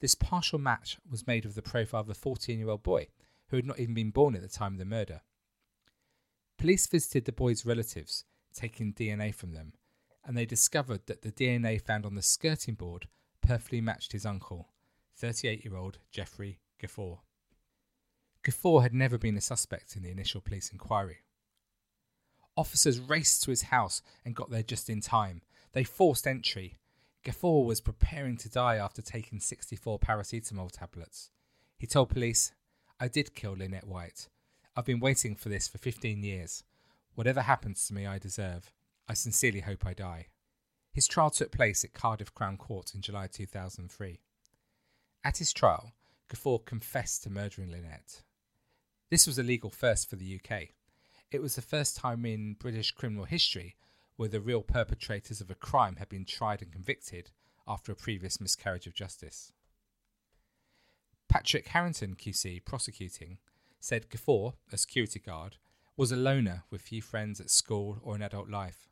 This 0.00 0.14
partial 0.14 0.58
match 0.58 0.98
was 1.10 1.26
made 1.26 1.44
with 1.44 1.56
the 1.56 1.62
profile 1.62 2.02
of 2.02 2.08
a 2.08 2.14
14 2.14 2.58
year 2.58 2.68
old 2.68 2.82
boy 2.82 3.08
who 3.48 3.56
had 3.56 3.66
not 3.66 3.80
even 3.80 3.94
been 3.94 4.10
born 4.10 4.36
at 4.36 4.42
the 4.42 4.48
time 4.48 4.74
of 4.74 4.78
the 4.78 4.84
murder. 4.84 5.22
Police 6.56 6.86
visited 6.86 7.24
the 7.24 7.32
boy's 7.32 7.66
relatives, 7.66 8.24
taking 8.54 8.92
DNA 8.92 9.34
from 9.34 9.52
them, 9.52 9.72
and 10.24 10.36
they 10.36 10.46
discovered 10.46 11.06
that 11.06 11.22
the 11.22 11.32
DNA 11.32 11.80
found 11.80 12.04
on 12.04 12.14
the 12.14 12.22
skirting 12.22 12.74
board 12.74 13.08
perfectly 13.40 13.80
matched 13.80 14.12
his 14.12 14.26
uncle, 14.26 14.68
38 15.16 15.64
year 15.64 15.76
old 15.76 15.98
Jeffrey 16.12 16.60
Gafoor. 16.80 17.20
Gafoor 18.44 18.82
had 18.82 18.94
never 18.94 19.18
been 19.18 19.36
a 19.36 19.40
suspect 19.40 19.96
in 19.96 20.02
the 20.02 20.10
initial 20.10 20.40
police 20.40 20.70
inquiry. 20.70 21.18
Officers 22.56 22.98
raced 22.98 23.42
to 23.44 23.50
his 23.50 23.62
house 23.62 24.02
and 24.24 24.34
got 24.34 24.50
there 24.50 24.62
just 24.62 24.90
in 24.90 25.00
time. 25.00 25.42
They 25.72 25.84
forced 25.84 26.26
entry. 26.26 26.78
Gafoor 27.24 27.64
was 27.64 27.80
preparing 27.80 28.36
to 28.38 28.48
die 28.48 28.76
after 28.76 29.02
taking 29.02 29.38
64 29.38 29.98
paracetamol 29.98 30.70
tablets. 30.72 31.30
He 31.78 31.86
told 31.86 32.08
police, 32.08 32.52
I 32.98 33.08
did 33.08 33.34
kill 33.34 33.52
Lynette 33.52 33.86
White. 33.86 34.28
I've 34.74 34.86
been 34.86 35.00
waiting 35.00 35.36
for 35.36 35.48
this 35.48 35.68
for 35.68 35.78
15 35.78 36.22
years. 36.22 36.64
Whatever 37.14 37.42
happens 37.42 37.86
to 37.86 37.94
me, 37.94 38.06
I 38.06 38.18
deserve. 38.18 38.72
I 39.08 39.14
sincerely 39.14 39.60
hope 39.60 39.86
I 39.86 39.94
die. 39.94 40.26
His 40.92 41.06
trial 41.06 41.30
took 41.30 41.52
place 41.52 41.84
at 41.84 41.94
Cardiff 41.94 42.34
Crown 42.34 42.56
Court 42.56 42.94
in 42.94 43.02
July 43.02 43.28
2003. 43.28 44.20
At 45.22 45.38
his 45.38 45.52
trial, 45.52 45.92
Gafoor 46.28 46.64
confessed 46.64 47.22
to 47.22 47.30
murdering 47.30 47.70
Lynette. 47.70 48.22
This 49.10 49.26
was 49.26 49.38
a 49.38 49.42
legal 49.42 49.70
first 49.70 50.10
for 50.10 50.16
the 50.16 50.38
UK. 50.38 50.68
It 51.30 51.40
was 51.40 51.54
the 51.54 51.62
first 51.62 51.96
time 51.96 52.26
in 52.26 52.54
British 52.54 52.90
criminal 52.90 53.24
history 53.24 53.76
where 54.16 54.28
the 54.28 54.40
real 54.40 54.62
perpetrators 54.62 55.40
of 55.40 55.50
a 55.50 55.54
crime 55.54 55.96
had 55.96 56.08
been 56.08 56.24
tried 56.24 56.60
and 56.60 56.72
convicted 56.72 57.30
after 57.66 57.92
a 57.92 57.96
previous 57.96 58.40
miscarriage 58.40 58.86
of 58.86 58.94
justice. 58.94 59.52
Patrick 61.28 61.68
Harrington, 61.68 62.16
QC, 62.16 62.64
prosecuting, 62.64 63.38
said 63.80 64.10
Gafoor, 64.10 64.54
a 64.72 64.76
security 64.76 65.20
guard, 65.20 65.56
was 65.96 66.12
a 66.12 66.16
loner 66.16 66.64
with 66.70 66.82
few 66.82 67.00
friends 67.00 67.40
at 67.40 67.50
school 67.50 68.00
or 68.02 68.14
in 68.14 68.22
adult 68.22 68.48
life. 68.48 68.88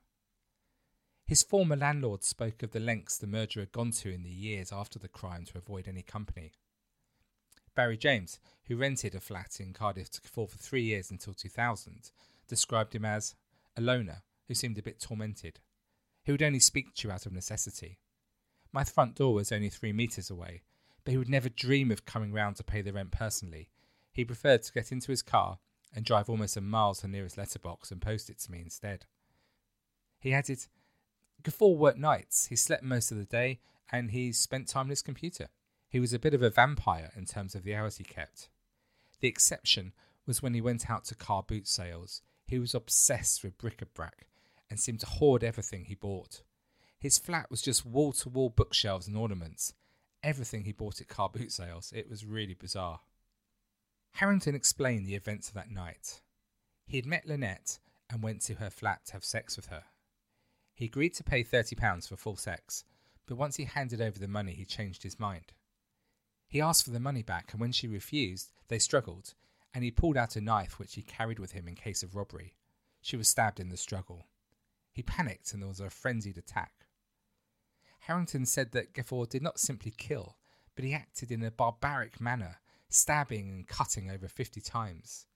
His 1.27 1.43
former 1.43 1.77
landlord 1.77 2.23
spoke 2.23 2.63
of 2.63 2.71
the 2.71 2.81
lengths 2.81 3.19
the 3.19 3.27
murderer 3.27 3.63
had 3.63 3.73
gone 3.73 3.91
to 3.93 4.13
in 4.13 4.23
the 4.23 4.31
years 4.31 4.73
after 4.73 4.99
the 4.99 5.09
crime 5.09 5.45
to 5.47 5.59
avoid 5.59 5.89
any 5.89 6.03
company. 6.03 6.53
Barry 7.77 7.99
James, 7.99 8.41
who 8.67 8.77
rented 8.77 9.15
a 9.15 9.21
flat 9.21 9.61
in 9.61 9.75
Cardiff 9.75 10.11
to 10.11 10.21
Gafoor 10.23 10.51
for 10.51 10.57
three 10.57 10.83
years 10.83 11.11
until 11.11 11.35
2000, 11.35 12.11
described 12.49 12.95
him 12.95 13.05
as 13.05 13.35
a 13.77 13.83
loner 13.83 14.23
who 14.49 14.55
seemed 14.55 14.79
a 14.79 14.83
bit 14.83 14.99
tormented. 14.99 15.61
He 16.25 16.33
would 16.33 16.43
only 16.43 16.59
speak 16.59 16.95
to 16.95 17.07
you 17.07 17.13
out 17.13 17.27
of 17.27 17.33
necessity. 17.33 17.99
My 18.73 18.83
front 18.83 19.15
door 19.15 19.35
was 19.35 19.53
only 19.53 19.69
three 19.69 19.93
metres 19.93 20.31
away, 20.31 20.63
but 21.05 21.13
he 21.13 21.19
would 21.19 21.29
never 21.29 21.49
dream 21.49 21.93
of 21.93 22.07
coming 22.07 22.33
round 22.33 22.57
to 22.57 22.65
pay 22.65 22.81
the 22.81 22.93
rent 22.93 23.13
personally. 23.13 23.69
He 24.11 24.25
preferred 24.25 24.63
to 24.63 24.73
get 24.73 24.91
into 24.91 25.13
his 25.13 25.23
car 25.23 25.59
and 25.95 26.05
drive 26.05 26.31
almost 26.31 26.57
a 26.57 26.63
mile 26.63 26.95
to 26.95 27.03
the 27.03 27.09
nearest 27.09 27.37
letterbox 27.37 27.91
and 27.91 28.01
post 28.01 28.31
it 28.31 28.39
to 28.41 28.51
me 28.51 28.61
instead. 28.61 29.05
He 30.19 30.33
added, 30.33 30.67
Gafoor 31.43 31.77
worked 31.77 31.99
nights, 31.99 32.47
he 32.47 32.57
slept 32.57 32.83
most 32.83 33.13
of 33.13 33.19
the 33.19 33.25
day, 33.25 33.61
and 33.93 34.11
he 34.11 34.33
spent 34.33 34.67
time 34.67 34.87
on 34.87 34.91
his 34.91 35.03
computer. 35.03 35.49
He 35.89 36.01
was 36.01 36.13
a 36.13 36.19
bit 36.19 36.35
of 36.35 36.43
a 36.43 36.51
vampire 36.51 37.13
in 37.17 37.25
terms 37.25 37.55
of 37.55 37.63
the 37.63 37.75
hours 37.75 37.97
he 37.97 38.05
kept. 38.05 38.49
The 39.21 39.29
exception 39.29 39.93
was 40.27 40.43
when 40.43 40.55
he 40.55 40.61
went 40.61 40.91
out 40.91 41.05
to 41.07 41.15
car 41.15 41.43
boot 41.43 41.67
sales. 41.69 42.23
He 42.47 42.59
was 42.59 42.75
obsessed 42.75 43.43
with 43.43 43.59
bric-a-brac 43.59 44.27
and 44.69 44.79
seemed 44.79 45.01
to 45.01 45.07
hoard 45.07 45.45
everything 45.45 45.85
he 45.85 45.95
bought. 45.95 46.43
His 46.99 47.19
flat 47.19 47.51
was 47.51 47.63
just 47.63 47.87
wall 47.87 48.13
to 48.15 48.29
wall 48.29 48.51
bookshelves 48.51 49.07
and 49.07 49.17
ornaments. 49.17 49.75
Everything 50.23 50.65
he 50.65 50.73
bought 50.73 51.01
at 51.01 51.09
car 51.09 51.29
boot 51.29 51.53
sales. 51.53 51.93
It 51.95 52.11
was 52.11 52.27
really 52.27 52.55
bizarre. 52.55 53.01
Harrington 54.13 54.55
explained 54.55 55.07
the 55.07 55.15
events 55.15 55.49
of 55.49 55.55
that 55.55 55.71
night. 55.71 56.21
He 56.87 56.97
had 56.97 57.07
met 57.07 57.27
Lynette 57.27 57.79
and 58.11 58.23
went 58.23 58.41
to 58.43 58.55
her 58.55 58.71
flat 58.71 59.07
to 59.07 59.13
have 59.13 59.25
sex 59.25 59.57
with 59.57 59.67
her. 59.67 59.85
He 60.75 60.87
agreed 60.87 61.15
to 61.15 61.25
pay 61.25 61.45
£30 61.45 62.09
for 62.09 62.17
full 62.17 62.37
sex, 62.37 62.85
but 63.27 63.37
once 63.37 63.57
he 63.57 63.65
handed 63.65 64.01
over 64.01 64.19
the 64.19 64.29
money, 64.29 64.53
he 64.53 64.65
changed 64.65 65.03
his 65.03 65.19
mind. 65.19 65.53
He 66.49 66.61
asked 66.61 66.85
for 66.85 66.91
the 66.91 67.01
money 67.01 67.23
back, 67.23 67.53
and 67.53 67.61
when 67.61 67.73
she 67.73 67.89
refused, 67.89 68.53
they 68.69 68.79
struggled, 68.79 69.35
and 69.75 69.83
he 69.83 69.91
pulled 69.91 70.17
out 70.17 70.37
a 70.37 70.41
knife 70.41 70.79
which 70.79 70.95
he 70.95 71.03
carried 71.03 71.39
with 71.39 71.53
him 71.53 71.69
in 71.69 71.75
case 71.75 72.03
of 72.03 72.15
robbery. 72.15 72.55
She 73.01 73.17
was 73.17 73.29
stabbed 73.29 73.61
in 73.61 73.69
the 73.69 73.77
struggle. 73.77 74.27
He 74.93 75.03
panicked, 75.03 75.53
and 75.53 75.61
there 75.61 75.69
was 75.69 75.81
a 75.81 75.91
frenzied 75.91 76.39
attack. 76.39 76.73
Harrington 78.01 78.47
said 78.47 78.73
that 78.73 78.95
Gafoor 78.95 79.29
did 79.29 79.43
not 79.43 79.59
simply 79.59 79.91
kill, 79.91 80.37
but 80.75 80.85
he 80.85 80.95
acted 80.95 81.33
in 81.33 81.43
a 81.43 81.51
barbaric 81.51 82.21
manner, 82.21 82.57
stabbing 82.89 83.49
and 83.49 83.69
cutting 83.69 84.11
over 84.11 84.29
fifty 84.29 84.61
times. 84.61 85.27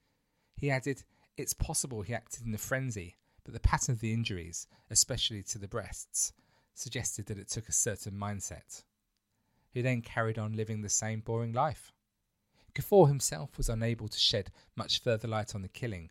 He 0.56 0.70
added, 0.70 1.02
It's 1.36 1.52
possible 1.52 2.02
he 2.02 2.14
acted 2.14 2.46
in 2.46 2.54
a 2.54 2.58
frenzy, 2.58 3.16
but 3.44 3.54
the 3.54 3.60
pattern 3.60 3.94
of 3.94 4.00
the 4.00 4.12
injuries, 4.12 4.68
especially 4.90 5.42
to 5.44 5.58
the 5.58 5.68
breasts, 5.68 6.32
suggested 6.74 7.26
that 7.26 7.38
it 7.38 7.48
took 7.48 7.68
a 7.68 7.72
certain 7.72 8.14
mindset 8.14 8.84
who 9.72 9.82
then 9.82 10.02
carried 10.02 10.38
on 10.38 10.52
living 10.52 10.82
the 10.82 10.88
same 10.88 11.20
boring 11.20 11.52
life. 11.52 11.92
Gafoor 12.74 13.08
himself 13.08 13.56
was 13.56 13.68
unable 13.68 14.08
to 14.08 14.18
shed 14.18 14.50
much 14.76 15.02
further 15.02 15.28
light 15.28 15.54
on 15.54 15.62
the 15.62 15.68
killing. 15.68 16.10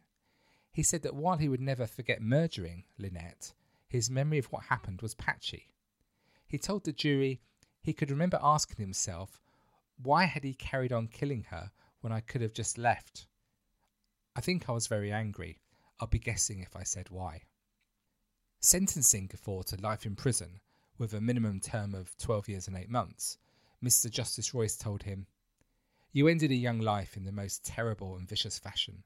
He 0.71 0.83
said 0.83 1.01
that 1.03 1.15
while 1.15 1.37
he 1.37 1.49
would 1.49 1.61
never 1.61 1.87
forget 1.87 2.21
murdering 2.21 2.83
Lynette, 2.97 3.53
his 3.87 4.09
memory 4.09 4.37
of 4.37 4.45
what 4.47 4.63
happened 4.65 5.01
was 5.01 5.15
patchy. 5.15 5.69
He 6.45 6.57
told 6.57 6.83
the 6.83 6.91
jury 6.91 7.41
he 7.81 7.93
could 7.93 8.11
remember 8.11 8.39
asking 8.41 8.77
himself, 8.77 9.39
why 10.01 10.25
had 10.25 10.43
he 10.43 10.53
carried 10.53 10.93
on 10.93 11.07
killing 11.07 11.45
her 11.49 11.71
when 12.01 12.13
I 12.13 12.19
could 12.21 12.41
have 12.41 12.53
just 12.53 12.77
left? 12.77 13.27
I 14.35 14.41
think 14.41 14.69
I 14.69 14.73
was 14.73 14.87
very 14.87 15.11
angry. 15.11 15.59
I'll 15.99 16.07
be 16.07 16.19
guessing 16.19 16.59
if 16.59 16.75
I 16.75 16.83
said 16.83 17.09
why. 17.09 17.41
Sentencing 18.61 19.27
Gafoor 19.27 19.65
to 19.65 19.81
life 19.81 20.05
in 20.05 20.15
prison 20.15 20.59
with 20.97 21.13
a 21.13 21.21
minimum 21.21 21.59
term 21.59 21.95
of 21.95 22.17
12 22.17 22.49
years 22.49 22.67
and 22.67 22.77
8 22.77 22.89
months 22.89 23.37
Mr. 23.83 24.09
Justice 24.09 24.53
Royce 24.53 24.75
told 24.75 25.03
him, 25.03 25.27
You 26.11 26.27
ended 26.27 26.51
a 26.51 26.55
young 26.55 26.79
life 26.79 27.15
in 27.15 27.23
the 27.23 27.31
most 27.31 27.65
terrible 27.65 28.15
and 28.17 28.27
vicious 28.27 28.59
fashion, 28.59 29.03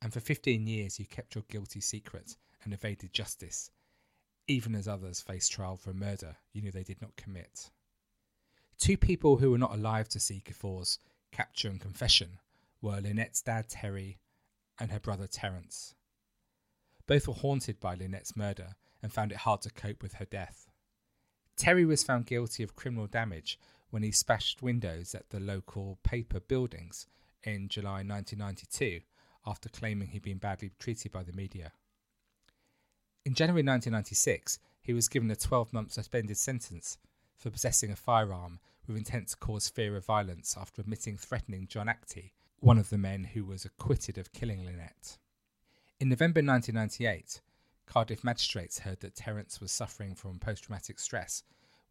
and 0.00 0.12
for 0.12 0.20
15 0.20 0.66
years 0.66 0.98
you 0.98 1.06
kept 1.06 1.34
your 1.34 1.44
guilty 1.48 1.80
secret 1.80 2.36
and 2.62 2.72
evaded 2.72 3.12
justice, 3.12 3.70
even 4.46 4.74
as 4.74 4.86
others 4.86 5.20
faced 5.20 5.52
trial 5.52 5.76
for 5.76 5.90
a 5.90 5.94
murder 5.94 6.36
you 6.52 6.62
knew 6.62 6.70
they 6.70 6.84
did 6.84 7.02
not 7.02 7.16
commit. 7.16 7.70
Two 8.78 8.96
people 8.96 9.38
who 9.38 9.50
were 9.50 9.58
not 9.58 9.74
alive 9.74 10.08
to 10.10 10.20
see 10.20 10.42
Gafoor's 10.44 10.98
capture 11.32 11.68
and 11.68 11.80
confession 11.80 12.38
were 12.80 13.00
Lynette's 13.00 13.42
dad 13.42 13.68
Terry 13.68 14.18
and 14.78 14.90
her 14.90 15.00
brother 15.00 15.26
Terence. 15.26 15.94
Both 17.06 17.26
were 17.26 17.34
haunted 17.34 17.80
by 17.80 17.94
Lynette's 17.94 18.36
murder 18.36 18.76
and 19.02 19.12
found 19.12 19.32
it 19.32 19.38
hard 19.38 19.62
to 19.62 19.70
cope 19.70 20.02
with 20.02 20.14
her 20.14 20.24
death. 20.24 20.70
Terry 21.56 21.84
was 21.84 22.02
found 22.02 22.26
guilty 22.26 22.62
of 22.62 22.74
criminal 22.74 23.06
damage 23.06 23.58
when 23.94 24.02
he 24.02 24.10
smashed 24.10 24.60
windows 24.60 25.14
at 25.14 25.30
the 25.30 25.38
local 25.38 26.00
paper 26.02 26.40
buildings 26.40 27.06
in 27.44 27.68
July 27.68 28.02
1992 28.02 29.00
after 29.46 29.68
claiming 29.68 30.08
he'd 30.08 30.20
been 30.20 30.36
badly 30.36 30.72
treated 30.80 31.12
by 31.12 31.22
the 31.22 31.32
media. 31.32 31.70
In 33.24 33.34
January 33.34 33.62
1996, 33.62 34.58
he 34.82 34.92
was 34.92 35.06
given 35.06 35.30
a 35.30 35.36
12 35.36 35.72
month 35.72 35.92
suspended 35.92 36.36
sentence 36.36 36.98
for 37.36 37.50
possessing 37.50 37.92
a 37.92 37.96
firearm 37.96 38.58
with 38.88 38.96
intent 38.96 39.28
to 39.28 39.36
cause 39.36 39.68
fear 39.68 39.96
of 39.96 40.04
violence 40.04 40.56
after 40.60 40.82
admitting 40.82 41.16
threatening 41.16 41.68
John 41.68 41.88
Actie, 41.88 42.32
one 42.58 42.78
of 42.78 42.90
the 42.90 42.98
men 42.98 43.22
who 43.22 43.44
was 43.44 43.64
acquitted 43.64 44.18
of 44.18 44.32
killing 44.32 44.64
Lynette. 44.64 45.18
In 46.00 46.08
November 46.08 46.40
1998, 46.40 47.40
Cardiff 47.86 48.24
magistrates 48.24 48.80
heard 48.80 48.98
that 49.02 49.14
Terence 49.14 49.60
was 49.60 49.70
suffering 49.70 50.16
from 50.16 50.40
post 50.40 50.64
traumatic 50.64 50.98
stress 50.98 51.44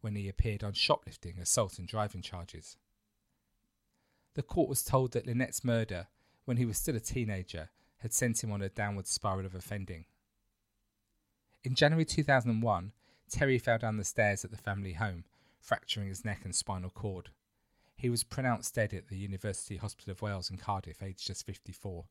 when 0.04 0.14
he 0.14 0.28
appeared 0.28 0.62
on 0.62 0.74
shoplifting, 0.74 1.38
assault, 1.38 1.78
and 1.78 1.88
driving 1.88 2.20
charges. 2.20 2.76
The 4.34 4.42
court 4.42 4.68
was 4.68 4.84
told 4.84 5.12
that 5.12 5.26
Lynette's 5.26 5.64
murder, 5.64 6.08
when 6.44 6.58
he 6.58 6.66
was 6.66 6.76
still 6.76 6.94
a 6.94 7.00
teenager, 7.00 7.70
had 7.98 8.12
sent 8.12 8.44
him 8.44 8.52
on 8.52 8.60
a 8.60 8.68
downward 8.68 9.06
spiral 9.06 9.46
of 9.46 9.54
offending. 9.54 10.04
In 11.64 11.74
January 11.74 12.04
2001, 12.04 12.92
Terry 13.30 13.58
fell 13.58 13.78
down 13.78 13.96
the 13.96 14.04
stairs 14.04 14.44
at 14.44 14.50
the 14.50 14.58
family 14.58 14.92
home, 14.92 15.24
fracturing 15.58 16.08
his 16.08 16.22
neck 16.24 16.42
and 16.44 16.54
spinal 16.54 16.90
cord. 16.90 17.30
He 17.96 18.10
was 18.10 18.24
pronounced 18.24 18.74
dead 18.74 18.92
at 18.92 19.08
the 19.08 19.16
University 19.16 19.78
Hospital 19.78 20.12
of 20.12 20.20
Wales 20.20 20.50
in 20.50 20.58
Cardiff, 20.58 21.02
aged 21.02 21.26
just 21.26 21.46
54. 21.46 22.04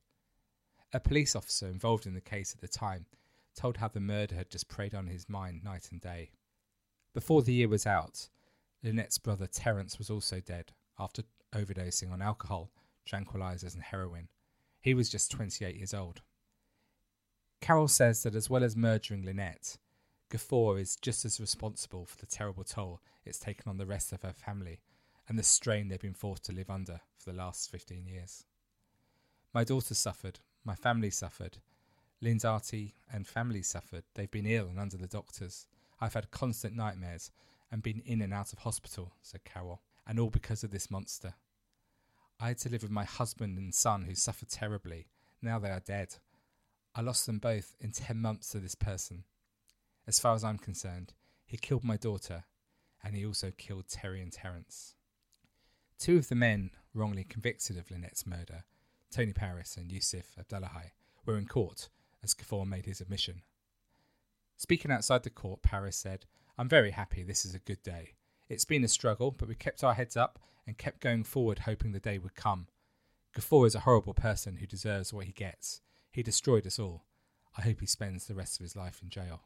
A 0.92 0.98
police 0.98 1.36
officer 1.36 1.68
involved 1.68 2.06
in 2.06 2.14
the 2.14 2.20
case 2.20 2.52
at 2.52 2.60
the 2.60 2.66
time 2.66 3.06
told 3.54 3.76
how 3.76 3.86
the 3.86 4.00
murder 4.00 4.34
had 4.34 4.50
just 4.50 4.66
preyed 4.66 4.94
on 4.96 5.06
his 5.06 5.28
mind 5.28 5.62
night 5.62 5.90
and 5.92 6.00
day. 6.00 6.30
Before 7.14 7.42
the 7.42 7.52
year 7.52 7.68
was 7.68 7.86
out, 7.86 8.28
Lynette's 8.82 9.18
brother 9.18 9.46
Terence 9.46 9.98
was 9.98 10.10
also 10.10 10.40
dead 10.40 10.72
after 10.98 11.22
overdosing 11.54 12.12
on 12.12 12.20
alcohol, 12.20 12.70
tranquilizers, 13.08 13.74
and 13.74 13.82
heroin. 13.82 14.28
He 14.80 14.92
was 14.94 15.08
just 15.08 15.30
28 15.30 15.76
years 15.76 15.94
old. 15.94 16.20
Carol 17.60 17.88
says 17.88 18.22
that 18.24 18.34
as 18.34 18.50
well 18.50 18.62
as 18.62 18.76
murdering 18.76 19.24
Lynette, 19.24 19.78
Gafoor 20.30 20.78
is 20.78 20.96
just 20.96 21.24
as 21.24 21.40
responsible 21.40 22.04
for 22.04 22.16
the 22.18 22.26
terrible 22.26 22.64
toll 22.64 23.00
it's 23.24 23.38
taken 23.38 23.70
on 23.70 23.78
the 23.78 23.86
rest 23.86 24.12
of 24.12 24.22
her 24.22 24.34
family 24.34 24.80
and 25.28 25.38
the 25.38 25.42
strain 25.42 25.88
they've 25.88 26.00
been 26.00 26.12
forced 26.12 26.44
to 26.44 26.52
live 26.52 26.68
under 26.68 27.00
for 27.16 27.30
the 27.30 27.36
last 27.36 27.70
15 27.70 28.06
years. 28.06 28.44
My 29.54 29.64
daughter 29.64 29.94
suffered, 29.94 30.40
my 30.64 30.74
family 30.74 31.10
suffered, 31.10 31.58
Lynn's 32.20 32.44
auntie 32.44 32.94
and 33.12 33.26
family 33.26 33.62
suffered. 33.62 34.04
They've 34.14 34.30
been 34.30 34.46
ill 34.46 34.68
and 34.68 34.80
under 34.80 34.96
the 34.96 35.06
doctors. 35.06 35.66
I've 36.04 36.12
had 36.12 36.30
constant 36.30 36.76
nightmares 36.76 37.30
and 37.72 37.82
been 37.82 38.02
in 38.04 38.20
and 38.20 38.34
out 38.34 38.52
of 38.52 38.58
hospital, 38.58 39.14
said 39.22 39.42
Carol, 39.44 39.80
and 40.06 40.20
all 40.20 40.28
because 40.28 40.62
of 40.62 40.70
this 40.70 40.90
monster. 40.90 41.32
I 42.38 42.48
had 42.48 42.58
to 42.58 42.68
live 42.68 42.82
with 42.82 42.90
my 42.90 43.04
husband 43.04 43.56
and 43.56 43.74
son 43.74 44.02
who 44.02 44.14
suffered 44.14 44.50
terribly. 44.50 45.06
Now 45.40 45.58
they 45.58 45.70
are 45.70 45.80
dead. 45.80 46.16
I 46.94 47.00
lost 47.00 47.24
them 47.24 47.38
both 47.38 47.74
in 47.80 47.92
10 47.92 48.18
months 48.18 48.50
to 48.50 48.58
this 48.58 48.74
person. 48.74 49.24
As 50.06 50.20
far 50.20 50.34
as 50.34 50.44
I'm 50.44 50.58
concerned, 50.58 51.14
he 51.46 51.56
killed 51.56 51.84
my 51.84 51.96
daughter 51.96 52.44
and 53.02 53.16
he 53.16 53.24
also 53.24 53.50
killed 53.56 53.88
Terry 53.88 54.20
and 54.20 54.30
Terence. 54.30 54.96
Two 55.98 56.18
of 56.18 56.28
the 56.28 56.34
men 56.34 56.72
wrongly 56.92 57.24
convicted 57.24 57.78
of 57.78 57.90
Lynette's 57.90 58.26
murder, 58.26 58.64
Tony 59.10 59.32
Paris 59.32 59.78
and 59.78 59.90
Yusuf 59.90 60.36
Abdullahi, 60.38 60.92
were 61.24 61.38
in 61.38 61.46
court 61.46 61.88
as 62.22 62.34
Gafoor 62.34 62.66
made 62.66 62.84
his 62.84 63.00
admission. 63.00 63.40
Speaking 64.56 64.90
outside 64.90 65.22
the 65.22 65.30
court, 65.30 65.62
Paris 65.62 65.96
said, 65.96 66.26
I'm 66.56 66.68
very 66.68 66.92
happy 66.92 67.22
this 67.22 67.44
is 67.44 67.54
a 67.54 67.58
good 67.58 67.82
day. 67.82 68.14
It's 68.48 68.64
been 68.64 68.84
a 68.84 68.88
struggle, 68.88 69.30
but 69.30 69.48
we 69.48 69.54
kept 69.54 69.82
our 69.82 69.94
heads 69.94 70.16
up 70.16 70.38
and 70.66 70.78
kept 70.78 71.00
going 71.00 71.24
forward, 71.24 71.60
hoping 71.60 71.92
the 71.92 72.00
day 72.00 72.18
would 72.18 72.34
come. 72.34 72.68
Gafoor 73.36 73.66
is 73.66 73.74
a 73.74 73.80
horrible 73.80 74.14
person 74.14 74.56
who 74.56 74.66
deserves 74.66 75.12
what 75.12 75.26
he 75.26 75.32
gets. 75.32 75.80
He 76.10 76.22
destroyed 76.22 76.66
us 76.66 76.78
all. 76.78 77.04
I 77.56 77.62
hope 77.62 77.80
he 77.80 77.86
spends 77.86 78.26
the 78.26 78.34
rest 78.34 78.58
of 78.58 78.64
his 78.64 78.76
life 78.76 79.00
in 79.02 79.08
jail. 79.08 79.42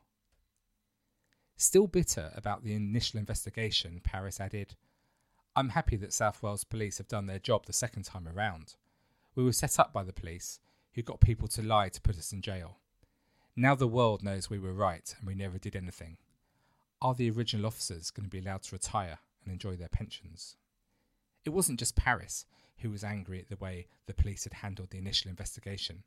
Still 1.57 1.87
bitter 1.87 2.31
about 2.37 2.63
the 2.63 2.75
initial 2.75 3.19
investigation, 3.19 4.01
Paris 4.05 4.41
added, 4.41 4.77
I'm 5.57 5.71
happy 5.71 5.97
that 5.97 6.13
South 6.13 6.43
Wales 6.43 6.65
police 6.65 6.99
have 6.99 7.09
done 7.09 7.27
their 7.27 7.41
job 7.41 7.67
the 7.67 7.73
second 7.73 8.05
time 8.05 8.29
around. 8.29 8.77
We 9.35 9.43
were 9.43 9.53
set 9.53 9.79
up 9.81 9.93
by 9.93 10.05
the 10.05 10.13
police, 10.13 10.61
who 10.95 11.03
got 11.03 11.21
people 11.21 11.49
to 11.49 11.63
lie 11.63 11.89
to 11.89 12.01
put 12.01 12.17
us 12.19 12.33
in 12.33 12.43
jail. 12.43 12.79
Now 13.61 13.75
the 13.75 13.89
world 13.89 14.23
knows 14.23 14.49
we 14.49 14.61
were 14.61 14.73
right 14.73 15.13
and 15.19 15.27
we 15.27 15.35
never 15.35 15.59
did 15.59 15.75
anything. 15.75 16.19
Are 17.03 17.13
the 17.13 17.29
original 17.29 17.67
officers 17.67 18.13
going 18.13 18.23
to 18.23 18.31
be 18.31 18.39
allowed 18.39 18.63
to 18.63 18.77
retire 18.77 19.19
and 19.43 19.53
enjoy 19.53 19.75
their 19.75 19.89
pensions? 19.89 20.55
It 21.45 21.51
wasn't 21.51 21.81
just 21.81 21.97
Paris 21.97 22.47
who 22.83 22.91
was 22.91 23.03
angry 23.03 23.41
at 23.41 23.49
the 23.49 23.57
way 23.57 23.89
the 24.07 24.15
police 24.15 24.45
had 24.45 24.53
handled 24.53 24.91
the 24.91 24.99
initial 24.99 25.29
investigation. 25.29 26.05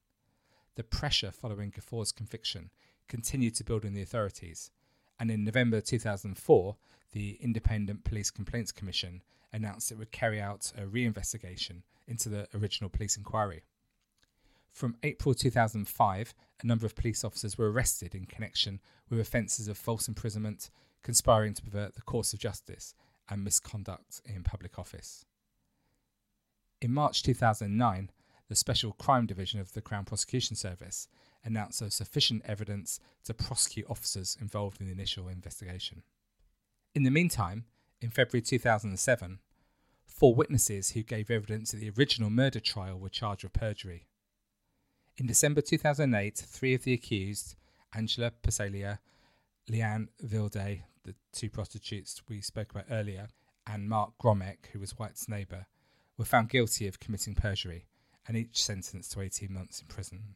The 0.75 0.85
pressure 0.85 1.29
following 1.29 1.71
Gafoor's 1.71 2.13
conviction 2.13 2.69
continued 3.09 3.55
to 3.55 3.65
build 3.65 3.83
in 3.83 3.95
the 3.95 4.01
authorities, 4.01 4.71
and 5.19 5.29
in 5.29 5.43
November 5.43 5.81
2004, 5.81 6.77
the 7.11 7.37
Independent 7.41 8.05
Police 8.05 8.31
Complaints 8.31 8.71
Commission 8.71 9.23
announced 9.51 9.91
it 9.91 9.97
would 9.97 10.13
carry 10.13 10.39
out 10.39 10.71
a 10.77 10.83
reinvestigation 10.83 11.81
into 12.07 12.29
the 12.29 12.47
original 12.55 12.89
police 12.89 13.17
inquiry. 13.17 13.63
From 14.71 14.95
April 15.03 15.36
2005, 15.36 16.34
a 16.62 16.67
number 16.67 16.86
of 16.86 16.95
police 16.95 17.23
officers 17.23 17.57
were 17.57 17.71
arrested 17.71 18.15
in 18.15 18.25
connection 18.25 18.79
with 19.10 19.19
offences 19.19 19.67
of 19.67 19.77
false 19.77 20.07
imprisonment, 20.07 20.69
conspiring 21.03 21.53
to 21.55 21.62
pervert 21.62 21.95
the 21.95 22.01
course 22.01 22.34
of 22.34 22.39
justice, 22.39 22.93
and 23.29 23.43
misconduct 23.43 24.21
in 24.25 24.43
public 24.43 24.79
office. 24.79 25.25
In 26.81 26.93
March 26.93 27.21
2009, 27.23 28.12
the 28.47 28.55
Special 28.55 28.91
Crime 28.93 29.25
Division 29.25 29.60
of 29.60 29.73
the 29.73 29.81
Crown 29.81 30.03
Prosecution 30.03 30.55
Service 30.55 31.07
announced 31.43 31.79
there 31.79 31.86
was 31.86 31.95
sufficient 31.95 32.43
evidence 32.45 32.99
to 33.23 33.34
prosecute 33.34 33.89
officers 33.89 34.38
involved 34.41 34.81
in 34.81 34.88
the 34.88 34.91
initial 34.91 35.27
investigation. 35.27 36.03
In 36.93 37.03
the 37.03 37.12
meantime, 37.12 37.65
in 38.01 38.10
February 38.10 38.41
2007, 38.41 39.39
four 40.05 40.36
witnesses 40.36 40.91
who 40.91 41.03
gave 41.03 41.31
evidence 41.31 41.73
at 41.73 41.79
the 41.79 41.91
original 41.97 42.29
murder 42.29 42.60
trial 42.60 42.99
were 42.99 43.10
charged 43.10 43.43
with 43.43 43.53
perjury. 43.53 44.07
In 45.17 45.28
December 45.28 45.62
2008, 45.62 46.38
three 46.38 46.74
of 46.74 46.84
the 46.84 46.93
accused, 46.93 47.56
Angela 47.93 48.32
Psaila, 48.43 49.00
Leanne 49.69 50.08
Vilday, 50.24 50.84
the 51.04 51.15
two 51.34 51.50
prostitutes 51.50 52.21
we 52.30 52.41
spoke 52.41 52.71
about 52.71 52.86
earlier, 52.89 53.28
and 53.67 53.89
Mark 53.89 54.13
Grommek, 54.21 54.67
who 54.71 54.80
was 54.80 54.97
White's 54.97 55.28
neighbour, 55.28 55.67
were 56.17 56.26
found 56.26 56.50
guilty 56.50 56.88
of 56.88 57.00
committing 57.00 57.36
perjury 57.36 57.86
and 58.28 58.38
each 58.38 58.63
sentenced 58.63 59.12
to 59.12 59.21
18 59.21 59.54
months 59.54 59.82
in 59.82 59.88
prison. 59.88 60.36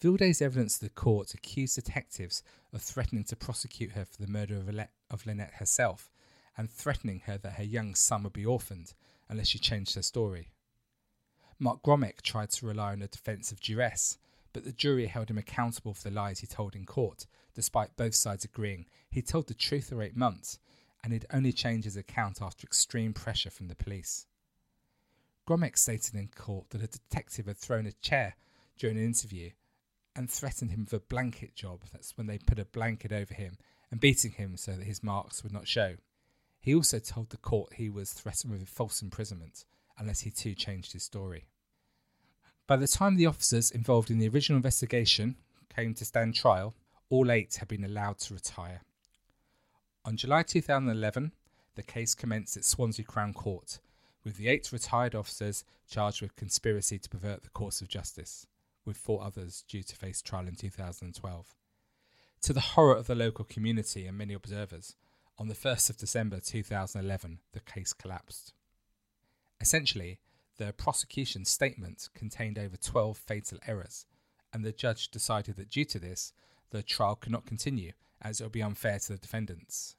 Vilday's 0.00 0.42
evidence 0.42 0.78
to 0.78 0.86
the 0.86 0.90
court 0.90 1.34
accused 1.34 1.76
detectives 1.76 2.42
of 2.72 2.82
threatening 2.82 3.24
to 3.24 3.36
prosecute 3.36 3.92
her 3.92 4.04
for 4.04 4.20
the 4.20 4.30
murder 4.30 4.56
of, 4.56 4.68
of 5.10 5.26
Lynette 5.26 5.54
herself 5.54 6.10
and 6.56 6.70
threatening 6.70 7.20
her 7.26 7.38
that 7.38 7.54
her 7.54 7.64
young 7.64 7.94
son 7.94 8.22
would 8.22 8.32
be 8.32 8.46
orphaned 8.46 8.94
unless 9.28 9.48
she 9.48 9.58
changed 9.58 9.94
her 9.94 10.02
story. 10.02 10.50
Mark 11.62 11.80
Grommek 11.84 12.22
tried 12.22 12.50
to 12.50 12.66
rely 12.66 12.90
on 12.90 13.02
a 13.02 13.06
defence 13.06 13.52
of 13.52 13.60
duress, 13.60 14.18
but 14.52 14.64
the 14.64 14.72
jury 14.72 15.06
held 15.06 15.30
him 15.30 15.38
accountable 15.38 15.94
for 15.94 16.02
the 16.02 16.10
lies 16.10 16.40
he 16.40 16.46
told 16.48 16.74
in 16.74 16.84
court, 16.84 17.24
despite 17.54 17.96
both 17.96 18.16
sides 18.16 18.44
agreeing 18.44 18.86
he 19.08 19.22
told 19.22 19.46
the 19.46 19.54
truth 19.54 19.90
for 19.90 20.02
eight 20.02 20.16
months 20.16 20.58
and 21.04 21.12
he'd 21.12 21.24
only 21.32 21.52
changed 21.52 21.84
his 21.84 21.96
account 21.96 22.42
after 22.42 22.64
extreme 22.64 23.12
pressure 23.12 23.48
from 23.48 23.68
the 23.68 23.76
police. 23.76 24.26
Grommek 25.46 25.78
stated 25.78 26.16
in 26.16 26.26
court 26.36 26.70
that 26.70 26.82
a 26.82 26.88
detective 26.88 27.46
had 27.46 27.58
thrown 27.58 27.86
a 27.86 27.92
chair 27.92 28.34
during 28.76 28.98
an 28.98 29.04
interview 29.04 29.50
and 30.16 30.28
threatened 30.28 30.72
him 30.72 30.80
with 30.80 30.94
a 30.94 30.98
blanket 30.98 31.54
job. 31.54 31.82
That's 31.92 32.16
when 32.16 32.26
they 32.26 32.38
put 32.38 32.58
a 32.58 32.64
blanket 32.64 33.12
over 33.12 33.34
him 33.34 33.56
and 33.88 34.00
beating 34.00 34.32
him 34.32 34.56
so 34.56 34.72
that 34.72 34.84
his 34.84 35.04
marks 35.04 35.44
would 35.44 35.52
not 35.52 35.68
show. 35.68 35.94
He 36.58 36.74
also 36.74 36.98
told 36.98 37.30
the 37.30 37.36
court 37.36 37.74
he 37.74 37.88
was 37.88 38.12
threatened 38.12 38.52
with 38.52 38.68
false 38.68 39.00
imprisonment 39.00 39.64
unless 39.96 40.22
he 40.22 40.30
too 40.32 40.56
changed 40.56 40.92
his 40.92 41.04
story. 41.04 41.46
By 42.66 42.76
the 42.76 42.86
time 42.86 43.16
the 43.16 43.26
officers 43.26 43.70
involved 43.70 44.10
in 44.10 44.18
the 44.18 44.28
original 44.28 44.56
investigation 44.56 45.36
came 45.74 45.94
to 45.94 46.04
stand 46.04 46.34
trial, 46.34 46.74
all 47.10 47.30
eight 47.30 47.56
had 47.56 47.68
been 47.68 47.84
allowed 47.84 48.18
to 48.20 48.34
retire. 48.34 48.82
On 50.04 50.16
July 50.16 50.42
2011, 50.42 51.32
the 51.74 51.82
case 51.82 52.14
commenced 52.14 52.56
at 52.56 52.64
Swansea 52.64 53.04
Crown 53.04 53.32
Court, 53.32 53.80
with 54.24 54.36
the 54.36 54.48
eight 54.48 54.70
retired 54.72 55.14
officers 55.14 55.64
charged 55.88 56.22
with 56.22 56.36
conspiracy 56.36 56.98
to 56.98 57.08
pervert 57.08 57.42
the 57.42 57.50
course 57.50 57.80
of 57.80 57.88
justice, 57.88 58.46
with 58.84 58.96
four 58.96 59.22
others 59.22 59.64
due 59.68 59.82
to 59.82 59.96
face 59.96 60.22
trial 60.22 60.46
in 60.46 60.54
2012. 60.54 61.56
To 62.42 62.52
the 62.52 62.60
horror 62.60 62.96
of 62.96 63.06
the 63.06 63.14
local 63.14 63.44
community 63.44 64.06
and 64.06 64.18
many 64.18 64.34
observers, 64.34 64.94
on 65.38 65.48
the 65.48 65.54
1st 65.54 65.90
of 65.90 65.96
December 65.96 66.40
2011, 66.40 67.38
the 67.52 67.60
case 67.60 67.92
collapsed. 67.92 68.52
Essentially, 69.60 70.18
the 70.58 70.72
prosecution's 70.72 71.48
statement 71.48 72.08
contained 72.14 72.58
over 72.58 72.76
12 72.76 73.16
fatal 73.16 73.58
errors, 73.66 74.06
and 74.52 74.64
the 74.64 74.72
judge 74.72 75.10
decided 75.10 75.56
that 75.56 75.70
due 75.70 75.84
to 75.86 75.98
this, 75.98 76.32
the 76.70 76.82
trial 76.82 77.16
could 77.16 77.32
not 77.32 77.46
continue 77.46 77.92
as 78.20 78.40
it 78.40 78.44
would 78.44 78.52
be 78.52 78.62
unfair 78.62 78.98
to 78.98 79.12
the 79.12 79.18
defendants. 79.18 79.96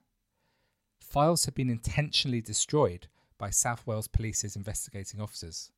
Files 1.00 1.46
had 1.46 1.54
been 1.54 1.70
intentionally 1.70 2.42
destroyed 2.42 3.08
by 3.38 3.50
South 3.50 3.86
Wales 3.86 4.08
Police's 4.08 4.56
investigating 4.56 5.20
officers. 5.20 5.72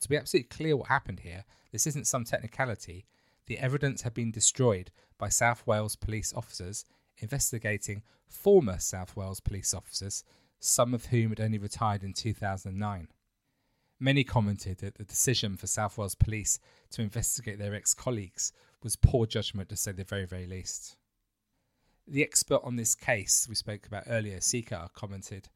To 0.00 0.08
be 0.08 0.16
absolutely 0.16 0.48
clear 0.48 0.76
what 0.76 0.88
happened 0.88 1.20
here, 1.20 1.44
this 1.70 1.86
isn't 1.86 2.06
some 2.06 2.24
technicality. 2.24 3.04
The 3.46 3.58
evidence 3.58 4.02
had 4.02 4.14
been 4.14 4.30
destroyed 4.30 4.90
by 5.18 5.28
South 5.28 5.66
Wales 5.66 5.94
police 5.94 6.32
officers 6.34 6.84
investigating 7.18 8.02
former 8.26 8.78
South 8.78 9.14
Wales 9.14 9.40
police 9.40 9.74
officers, 9.74 10.24
some 10.58 10.94
of 10.94 11.06
whom 11.06 11.30
had 11.30 11.40
only 11.40 11.58
retired 11.58 12.02
in 12.02 12.12
2009. 12.12 13.08
Many 14.02 14.24
commented 14.24 14.78
that 14.78 14.96
the 14.96 15.04
decision 15.04 15.56
for 15.56 15.68
South 15.68 15.96
Wales 15.96 16.16
Police 16.16 16.58
to 16.90 17.02
investigate 17.02 17.60
their 17.60 17.76
ex 17.76 17.94
colleagues 17.94 18.52
was 18.82 18.96
poor 18.96 19.26
judgment 19.26 19.68
to 19.68 19.76
say 19.76 19.92
the 19.92 20.02
very, 20.02 20.26
very 20.26 20.44
least. 20.44 20.96
The 22.08 22.24
expert 22.24 22.62
on 22.64 22.74
this 22.74 22.96
case 22.96 23.46
we 23.48 23.54
spoke 23.54 23.86
about 23.86 24.02
earlier, 24.08 24.38
Sekar, 24.38 24.92
commented, 24.92 25.50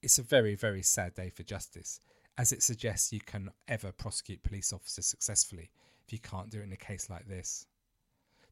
It's 0.00 0.16
a 0.16 0.22
very, 0.22 0.54
very 0.54 0.80
sad 0.80 1.14
day 1.14 1.28
for 1.28 1.42
justice, 1.42 1.98
as 2.38 2.52
it 2.52 2.62
suggests 2.62 3.12
you 3.12 3.18
can 3.18 3.50
ever 3.66 3.90
prosecute 3.90 4.44
police 4.44 4.72
officers 4.72 5.06
successfully 5.06 5.72
if 6.06 6.12
you 6.12 6.20
can't 6.20 6.50
do 6.50 6.60
it 6.60 6.66
in 6.66 6.72
a 6.72 6.76
case 6.76 7.10
like 7.10 7.26
this. 7.26 7.66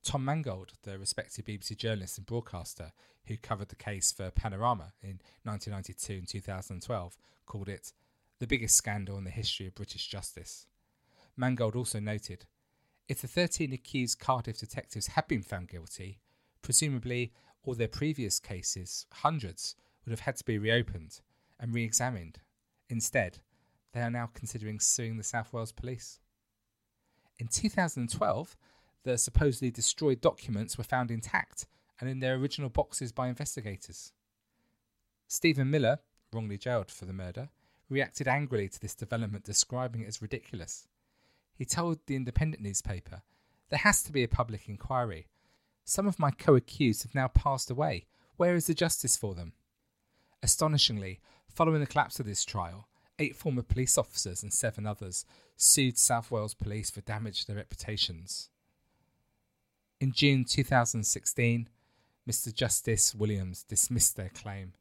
Tom 0.03 0.25
Mangold, 0.25 0.73
the 0.83 0.99
respected 0.99 1.47
BBC 1.47 1.77
journalist 1.77 2.19
and 2.19 2.27
broadcaster 2.27 2.91
who 3.27 3.37
covered 3.37 3.69
the 3.69 3.77
case 3.77 4.11
for 4.11 4.33
Panorama 4.33 4.93
in 5.01 5.21
1992 5.45 6.15
and 6.15 6.27
2012, 6.27 7.17
called 7.47 7.69
it 7.69 7.93
the 8.41 8.47
biggest 8.47 8.75
scandal 8.75 9.19
in 9.19 9.25
the 9.25 9.31
history 9.31 9.67
of 9.67 9.75
British 9.75 10.09
justice. 10.09 10.67
Mangold 11.37 11.77
also 11.77 12.01
noted 12.01 12.47
if 13.09 13.21
the 13.21 13.29
13 13.29 13.73
accused 13.73 14.19
Cardiff 14.19 14.59
detectives 14.59 15.09
had 15.09 15.29
been 15.29 15.43
found 15.43 15.69
guilty, 15.69 16.21
presumably 16.63 17.33
all 17.63 17.75
their 17.75 17.89
previous 17.89 18.39
cases, 18.39 19.07
hundreds, 19.13 19.75
would 20.05 20.11
have 20.11 20.21
had 20.21 20.37
to 20.37 20.45
be 20.45 20.59
reopened 20.59 21.21
and 21.59 21.75
re 21.75 21.85
examined. 21.85 22.39
Instead, 22.89 23.39
they 23.93 24.01
are 24.01 24.11
now 24.11 24.31
considering 24.33 24.81
suing 24.81 25.17
the 25.17 25.23
South 25.23 25.53
Wales 25.53 25.73
police. 25.73 26.21
In 27.39 27.49
2012, 27.49 28.57
the 29.03 29.19
supposedly 29.19 29.71
destroyed 29.71 30.21
documents 30.21 30.79
were 30.79 30.85
found 30.85 31.11
intact 31.11 31.67
and 31.99 32.09
in 32.09 32.21
their 32.21 32.35
original 32.35 32.69
boxes 32.71 33.13
by 33.13 33.29
investigators. 33.29 34.13
Stephen 35.27 35.71
Miller, 35.71 35.99
wrongly 36.33 36.59
jailed 36.59 36.91
for 36.91 37.05
the 37.05 37.13
murder, 37.13 37.49
reacted 37.91 38.29
angrily 38.29 38.69
to 38.69 38.81
this 38.81 38.95
development, 38.95 39.45
describing 39.45 40.03
it 40.03 40.09
as 40.09 40.23
ridiculous. 40.23 40.89
He 41.55 41.65
told 41.65 41.99
the 42.07 42.17
Independent 42.17 42.63
newspaper, 42.63 43.23
There 43.69 43.81
has 43.81 44.03
to 44.05 44.13
be 44.13 44.23
a 44.23 44.29
public 44.29 44.69
inquiry. 44.69 45.27
Some 45.85 46.07
of 46.07 46.19
my 46.19 46.31
co 46.31 46.55
accused 46.55 47.03
have 47.03 47.15
now 47.15 47.29
passed 47.29 47.71
away. 47.71 48.07
Where 48.37 48.55
is 48.55 48.67
the 48.67 48.75
justice 48.75 49.17
for 49.17 49.35
them? 49.35 49.53
Astonishingly, 50.43 51.21
following 51.49 51.81
the 51.81 51.87
collapse 51.87 52.19
of 52.21 52.27
this 52.27 52.45
trial, 52.45 52.89
eight 53.19 53.37
former 53.37 53.63
police 53.63 53.99
officers 53.99 54.43
and 54.43 54.53
seven 54.53 54.87
others 54.87 55.27
sued 55.57 55.99
South 55.99 56.31
Wales 56.31 56.55
Police 56.55 56.91
for 56.91 57.03
damage 57.03 57.41
to 57.41 57.49
their 57.49 57.57
reputations. 57.57 58.49
In 60.01 60.13
June 60.13 60.45
2016, 60.45 61.69
Mr. 62.27 62.55
Justice 62.55 63.15
Williams 63.15 63.65
dismissed 63.65 64.17
their 64.17 64.31
claim, 64.31 64.73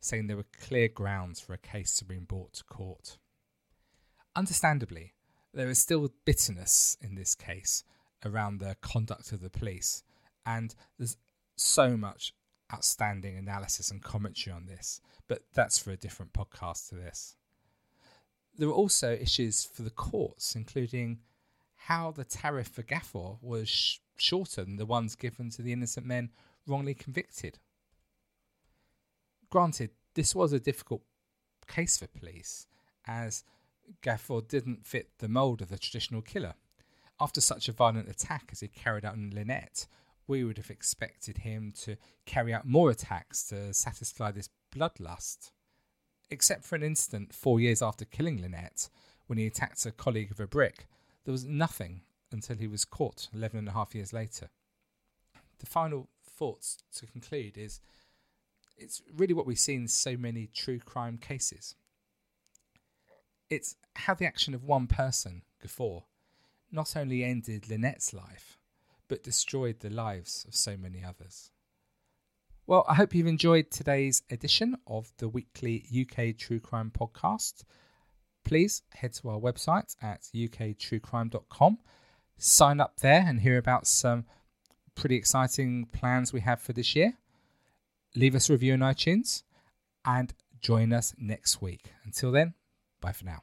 saying 0.00 0.26
there 0.26 0.36
were 0.36 0.46
clear 0.60 0.88
grounds 0.88 1.40
for 1.40 1.52
a 1.52 1.58
case 1.58 1.94
to 1.96 2.04
be 2.04 2.18
brought 2.18 2.54
to 2.54 2.64
court. 2.64 3.18
Understandably, 4.34 5.14
there 5.52 5.68
is 5.68 5.78
still 5.78 6.10
bitterness 6.24 6.96
in 7.00 7.14
this 7.14 7.34
case 7.34 7.84
around 8.24 8.58
the 8.58 8.76
conduct 8.80 9.32
of 9.32 9.40
the 9.40 9.50
police, 9.50 10.02
and 10.46 10.74
there's 10.98 11.16
so 11.56 11.96
much 11.96 12.32
outstanding 12.72 13.36
analysis 13.36 13.90
and 13.90 14.02
commentary 14.02 14.54
on 14.54 14.66
this, 14.66 15.00
but 15.28 15.42
that's 15.54 15.78
for 15.78 15.90
a 15.90 15.96
different 15.96 16.32
podcast 16.32 16.88
to 16.88 16.94
this. 16.94 17.36
There 18.56 18.68
are 18.68 18.72
also 18.72 19.12
issues 19.12 19.64
for 19.64 19.82
the 19.82 19.90
courts, 19.90 20.54
including 20.54 21.20
how 21.74 22.10
the 22.10 22.24
tariff 22.24 22.68
for 22.68 22.82
Gafoor 22.82 23.38
was 23.40 23.68
sh- 23.68 23.98
shorter 24.16 24.64
than 24.64 24.76
the 24.76 24.86
ones 24.86 25.16
given 25.16 25.50
to 25.50 25.62
the 25.62 25.72
innocent 25.72 26.06
men 26.06 26.30
wrongly 26.66 26.94
convicted. 26.94 27.58
Granted, 29.50 29.90
this 30.14 30.34
was 30.34 30.52
a 30.52 30.60
difficult 30.60 31.02
case 31.66 31.98
for 31.98 32.06
police, 32.06 32.66
as 33.06 33.44
Gafoor 34.02 34.46
didn't 34.46 34.86
fit 34.86 35.10
the 35.18 35.28
mould 35.28 35.60
of 35.60 35.68
the 35.68 35.78
traditional 35.78 36.22
killer. 36.22 36.54
After 37.20 37.40
such 37.40 37.68
a 37.68 37.72
violent 37.72 38.08
attack 38.08 38.48
as 38.52 38.60
he 38.60 38.68
carried 38.68 39.04
out 39.04 39.14
on 39.14 39.30
Lynette, 39.34 39.86
we 40.26 40.44
would 40.44 40.56
have 40.56 40.70
expected 40.70 41.38
him 41.38 41.72
to 41.82 41.96
carry 42.24 42.54
out 42.54 42.66
more 42.66 42.90
attacks 42.90 43.42
to 43.48 43.74
satisfy 43.74 44.30
this 44.30 44.48
bloodlust. 44.74 45.50
Except 46.30 46.64
for 46.64 46.76
an 46.76 46.84
instant 46.84 47.34
four 47.34 47.58
years 47.58 47.82
after 47.82 48.04
killing 48.04 48.40
Lynette, 48.40 48.88
when 49.26 49.38
he 49.38 49.46
attacked 49.46 49.84
a 49.84 49.90
colleague 49.90 50.28
with 50.28 50.40
a 50.40 50.46
brick, 50.46 50.86
there 51.24 51.32
was 51.32 51.44
nothing 51.44 52.02
until 52.30 52.56
he 52.56 52.68
was 52.68 52.84
caught 52.84 53.28
11 53.34 53.58
and 53.58 53.68
a 53.68 53.72
half 53.72 53.94
years 53.94 54.12
later. 54.12 54.48
The 55.58 55.66
final 55.66 56.08
thoughts 56.24 56.78
to 56.94 57.06
conclude 57.06 57.58
is 57.58 57.80
it's 58.80 59.02
really 59.14 59.34
what 59.34 59.46
we 59.46 59.54
see 59.54 59.74
in 59.74 59.86
so 59.86 60.16
many 60.16 60.48
true 60.52 60.78
crime 60.78 61.18
cases. 61.18 61.76
It's 63.48 63.76
how 63.94 64.14
the 64.14 64.26
action 64.26 64.54
of 64.54 64.64
one 64.64 64.86
person, 64.86 65.42
Gafoor, 65.62 66.04
not 66.72 66.96
only 66.96 67.22
ended 67.22 67.68
Lynette's 67.68 68.14
life, 68.14 68.58
but 69.08 69.22
destroyed 69.22 69.80
the 69.80 69.90
lives 69.90 70.44
of 70.48 70.54
so 70.54 70.76
many 70.76 71.04
others. 71.04 71.50
Well, 72.66 72.84
I 72.88 72.94
hope 72.94 73.14
you've 73.14 73.26
enjoyed 73.26 73.70
today's 73.70 74.22
edition 74.30 74.76
of 74.86 75.12
the 75.18 75.28
weekly 75.28 75.84
UK 75.92 76.36
True 76.36 76.60
Crime 76.60 76.92
podcast. 76.96 77.64
Please 78.44 78.82
head 78.94 79.12
to 79.14 79.28
our 79.28 79.40
website 79.40 79.96
at 80.00 80.22
uktruecrime.com, 80.34 81.78
sign 82.38 82.80
up 82.80 83.00
there 83.00 83.24
and 83.26 83.40
hear 83.40 83.58
about 83.58 83.86
some 83.86 84.24
pretty 84.94 85.16
exciting 85.16 85.86
plans 85.86 86.32
we 86.32 86.40
have 86.40 86.60
for 86.60 86.72
this 86.72 86.94
year. 86.94 87.14
Leave 88.16 88.34
us 88.34 88.48
a 88.48 88.52
review 88.52 88.72
on 88.72 88.80
iTunes 88.80 89.42
and 90.04 90.32
join 90.60 90.92
us 90.92 91.14
next 91.18 91.62
week. 91.62 91.92
Until 92.04 92.32
then, 92.32 92.54
bye 93.00 93.12
for 93.12 93.24
now. 93.24 93.42